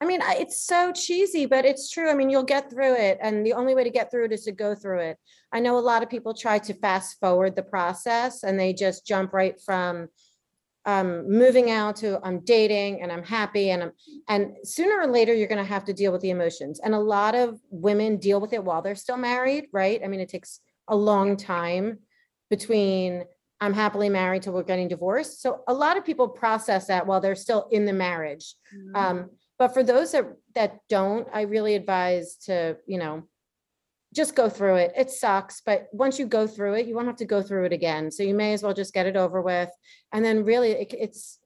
I 0.03 0.05
mean, 0.05 0.21
it's 0.25 0.67
so 0.67 0.91
cheesy, 0.91 1.47
but 1.47 1.65
it's 1.65 1.89
true. 1.89 2.11
I 2.11 2.15
mean, 2.15 2.29
you'll 2.29 2.43
get 2.43 2.69
through 2.69 2.95
it. 2.95 3.19
And 3.23 3.47
the 3.47 3.53
only 3.53 3.77
way 3.77 3.85
to 3.85 3.91
get 3.91 4.11
through 4.11 4.25
it 4.25 4.33
is 4.33 4.43
to 4.47 4.53
go 4.53 4.75
through 4.75 4.99
it. 4.99 5.17
I 5.53 5.61
know 5.61 5.79
a 5.79 5.81
lot 5.81 6.03
of 6.03 6.11
people 6.11 6.35
try 6.35 6.59
to 6.59 6.75
fast 6.75 7.21
forward 7.21 7.55
the 7.55 7.63
process 7.63 8.43
and 8.43 8.59
they 8.59 8.73
just 8.73 9.07
jump 9.07 9.33
right 9.33 9.61
from 9.65 10.09
I'm 10.85 11.31
moving 11.31 11.71
out 11.71 11.95
to 11.97 12.19
I'm 12.25 12.41
dating 12.41 13.01
and 13.01 13.13
I'm 13.13 13.23
happy 13.23 13.71
and 13.71 13.85
I'm 13.85 13.93
and 14.29 14.57
sooner 14.65 15.01
or 15.01 15.07
later 15.07 15.33
you're 15.33 15.47
going 15.47 15.65
to 15.65 15.73
have 15.73 15.85
to 15.85 15.93
deal 15.93 16.11
with 16.11 16.23
the 16.23 16.31
emotions. 16.31 16.81
And 16.81 16.97
a 16.97 16.99
lot 16.99 17.37
of 17.37 17.61
women 17.71 18.17
deal 18.17 18.41
with 18.41 18.53
it 18.53 18.65
while 18.65 18.83
they're 18.83 18.97
still 18.97 19.17
married, 19.17 19.67
right? 19.73 20.01
I 20.05 20.09
mean, 20.09 20.19
it 20.19 20.29
takes 20.29 20.59
a 20.89 20.97
long 20.97 21.37
time 21.37 22.01
between 22.51 23.23
I'm 23.61 23.73
happily 23.73 24.09
married 24.09 24.43
till 24.43 24.55
we're 24.55 24.65
getting 24.65 24.89
divorced. 24.89 25.41
So 25.41 25.63
a 25.69 25.73
lot 25.73 25.97
of 25.97 26.05
people 26.05 26.29
process 26.29 26.89
that 26.89 27.07
while 27.07 27.21
they're 27.21 27.37
still 27.37 27.69
in 27.71 27.85
the 27.85 27.93
marriage. 27.93 28.57
Mm-hmm. 28.77 28.97
Um, 28.97 29.31
but 29.63 29.75
for 29.75 29.85
those 29.85 30.11
that 30.11 30.27
that 30.57 30.81
don't, 30.89 31.29
I 31.33 31.43
really 31.43 31.77
advise 31.77 32.35
to, 32.47 32.79
you 32.85 32.99
know, 32.99 33.23
just 34.13 34.35
go 34.35 34.49
through 34.49 34.75
it. 34.75 34.93
It 34.97 35.09
sucks, 35.09 35.63
but 35.65 35.87
once 35.93 36.19
you 36.19 36.27
go 36.27 36.49
through 36.49 36.75
it, 36.75 36.87
you 36.87 36.97
won't 36.97 37.07
have 37.07 37.15
to 37.19 37.25
go 37.25 37.43
through 37.43 37.67
it 37.67 37.73
again. 37.73 38.11
So 38.11 38.25
you 38.25 38.35
may 38.35 38.55
as 38.55 38.65
well 38.65 38.75
just 38.75 38.93
get 38.93 39.07
it 39.07 39.17
over 39.17 39.41
with. 39.41 39.71
And 40.13 40.25
then 40.25 40.45
really 40.45 40.73
it, 40.73 40.95
it's 40.99 41.39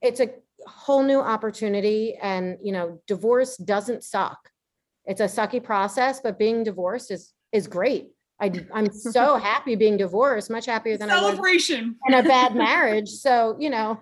it's 0.00 0.20
a 0.20 0.30
whole 0.66 1.02
new 1.02 1.20
opportunity 1.20 2.16
and 2.22 2.56
you 2.62 2.72
know, 2.72 3.02
divorce 3.06 3.58
doesn't 3.58 4.02
suck. 4.02 4.38
It's 5.04 5.20
a 5.20 5.24
sucky 5.24 5.62
process, 5.62 6.20
but 6.20 6.38
being 6.38 6.64
divorced 6.64 7.10
is 7.10 7.34
is 7.52 7.66
great. 7.66 8.12
I 8.40 8.50
I'm 8.72 8.90
so 8.90 9.36
happy 9.50 9.76
being 9.76 9.98
divorced, 9.98 10.50
much 10.50 10.64
happier 10.64 10.96
than 10.96 11.10
I 11.10 11.20
was 11.20 11.32
Celebration. 11.32 11.96
in 12.08 12.14
a 12.14 12.22
bad 12.22 12.54
marriage. 12.56 13.10
So, 13.10 13.56
you 13.58 13.68
know, 13.68 14.00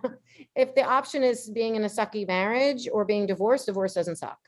if 0.54 0.74
the 0.74 0.82
option 0.82 1.22
is 1.22 1.48
being 1.50 1.76
in 1.76 1.84
a 1.84 1.88
sucky 1.88 2.26
marriage 2.26 2.88
or 2.92 3.04
being 3.04 3.26
divorced, 3.26 3.66
divorce 3.66 3.94
doesn't 3.94 4.16
suck. 4.16 4.38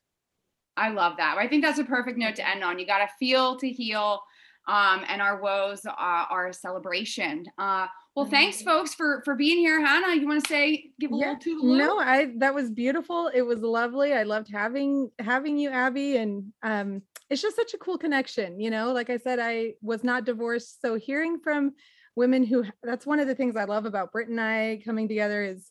I 0.77 0.91
love 0.91 1.17
that. 1.19 1.37
I 1.39 1.47
think 1.49 1.65
that's 1.65 1.79
a 1.79 1.85
perfect 1.85 2.19
note 2.19 2.37
to 2.37 2.49
end 2.49 2.65
on. 2.65 2.79
You 2.79 2.87
got 2.87 2.99
to 2.99 3.09
feel 3.19 3.57
to 3.59 3.69
heal. 3.69 4.21
Um, 4.67 5.05
and 5.09 5.21
our 5.21 5.43
woes 5.43 5.85
uh, 5.85 5.93
are 5.95 6.49
a 6.49 6.53
celebration. 6.55 7.45
Uh, 7.59 7.87
well, 8.17 8.25
thanks, 8.25 8.63
folks, 8.63 8.95
for 8.95 9.21
for 9.25 9.35
being 9.35 9.59
here. 9.59 9.85
Hanna, 9.85 10.15
you 10.15 10.27
want 10.27 10.43
to 10.43 10.49
say 10.49 10.87
give 10.99 11.13
a 11.13 11.17
Yeah, 11.17 11.35
little 11.39 11.63
toodaloo? 11.63 11.77
No, 11.77 11.99
I 11.99 12.33
that 12.39 12.55
was 12.55 12.71
beautiful. 12.71 13.31
It 13.35 13.43
was 13.43 13.61
lovely. 13.61 14.15
I 14.15 14.23
loved 14.23 14.49
having 14.51 15.11
having 15.19 15.59
you, 15.59 15.69
Abby, 15.69 16.17
and 16.17 16.53
um, 16.63 17.03
it's 17.29 17.43
just 17.43 17.57
such 17.57 17.75
a 17.75 17.79
cool 17.79 17.99
connection. 17.99 18.59
You 18.59 18.71
know, 18.71 18.93
like 18.93 19.11
I 19.11 19.19
said, 19.19 19.39
I 19.39 19.75
was 19.83 20.03
not 20.03 20.25
divorced, 20.25 20.81
so 20.81 20.95
hearing 20.95 21.41
from 21.41 21.73
women 22.17 22.43
who 22.43 22.65
that's 22.83 23.05
one 23.05 23.21
of 23.21 23.27
the 23.27 23.35
things 23.35 23.57
I 23.57 23.65
love 23.65 23.85
about 23.85 24.13
Britt 24.13 24.29
and 24.29 24.41
I 24.41 24.81
coming 24.83 25.09
together 25.09 25.45
is, 25.45 25.71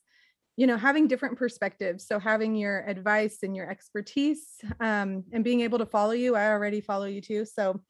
you 0.55 0.67
know, 0.67 0.77
having 0.77 1.07
different 1.07 1.37
perspectives. 1.37 2.05
So 2.07 2.19
having 2.19 2.55
your 2.55 2.87
advice 2.87 3.39
and 3.43 3.55
your 3.55 3.69
expertise, 3.69 4.45
um, 4.79 5.23
and 5.31 5.43
being 5.43 5.61
able 5.61 5.79
to 5.79 5.85
follow 5.85 6.11
you. 6.11 6.35
I 6.35 6.49
already 6.49 6.81
follow 6.81 7.05
you 7.05 7.21
too, 7.21 7.45
so 7.45 7.81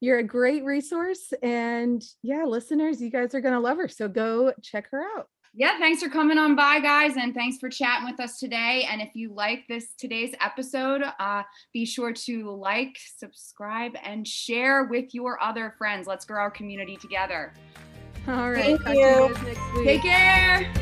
you're 0.00 0.18
a 0.18 0.22
great 0.22 0.64
resource. 0.64 1.32
And 1.42 2.02
yeah, 2.22 2.44
listeners, 2.44 3.00
you 3.00 3.10
guys 3.10 3.34
are 3.34 3.40
gonna 3.40 3.60
love 3.60 3.78
her. 3.78 3.88
So 3.88 4.08
go 4.08 4.52
check 4.62 4.88
her 4.90 5.02
out. 5.16 5.26
yeah 5.54 5.78
thanks 5.78 6.02
for 6.02 6.10
coming 6.10 6.36
on 6.38 6.54
by 6.54 6.78
guys 6.80 7.16
and 7.16 7.34
thanks 7.34 7.56
for 7.58 7.70
chatting 7.70 8.06
with 8.06 8.20
us 8.20 8.38
today 8.38 8.86
and 8.90 9.00
if 9.00 9.14
you 9.14 9.32
like 9.32 9.64
this 9.68 9.94
today's 9.98 10.34
episode 10.40 11.02
uh, 11.18 11.42
be 11.72 11.86
sure 11.86 12.12
to 12.12 12.50
like 12.50 12.98
subscribe 13.16 13.92
and 14.04 14.28
share 14.28 14.84
with 14.84 15.14
your 15.14 15.42
other 15.42 15.74
friends 15.78 16.06
let's 16.06 16.26
grow 16.26 16.40
our 16.42 16.50
community 16.50 16.96
together 16.96 17.54
All 18.28 18.50
right. 18.50 18.78
Thank 18.80 18.82
talk 18.82 18.94
you. 18.94 19.46
next 19.48 19.74
week. 19.74 19.84
take 19.84 20.02
care 20.02 20.72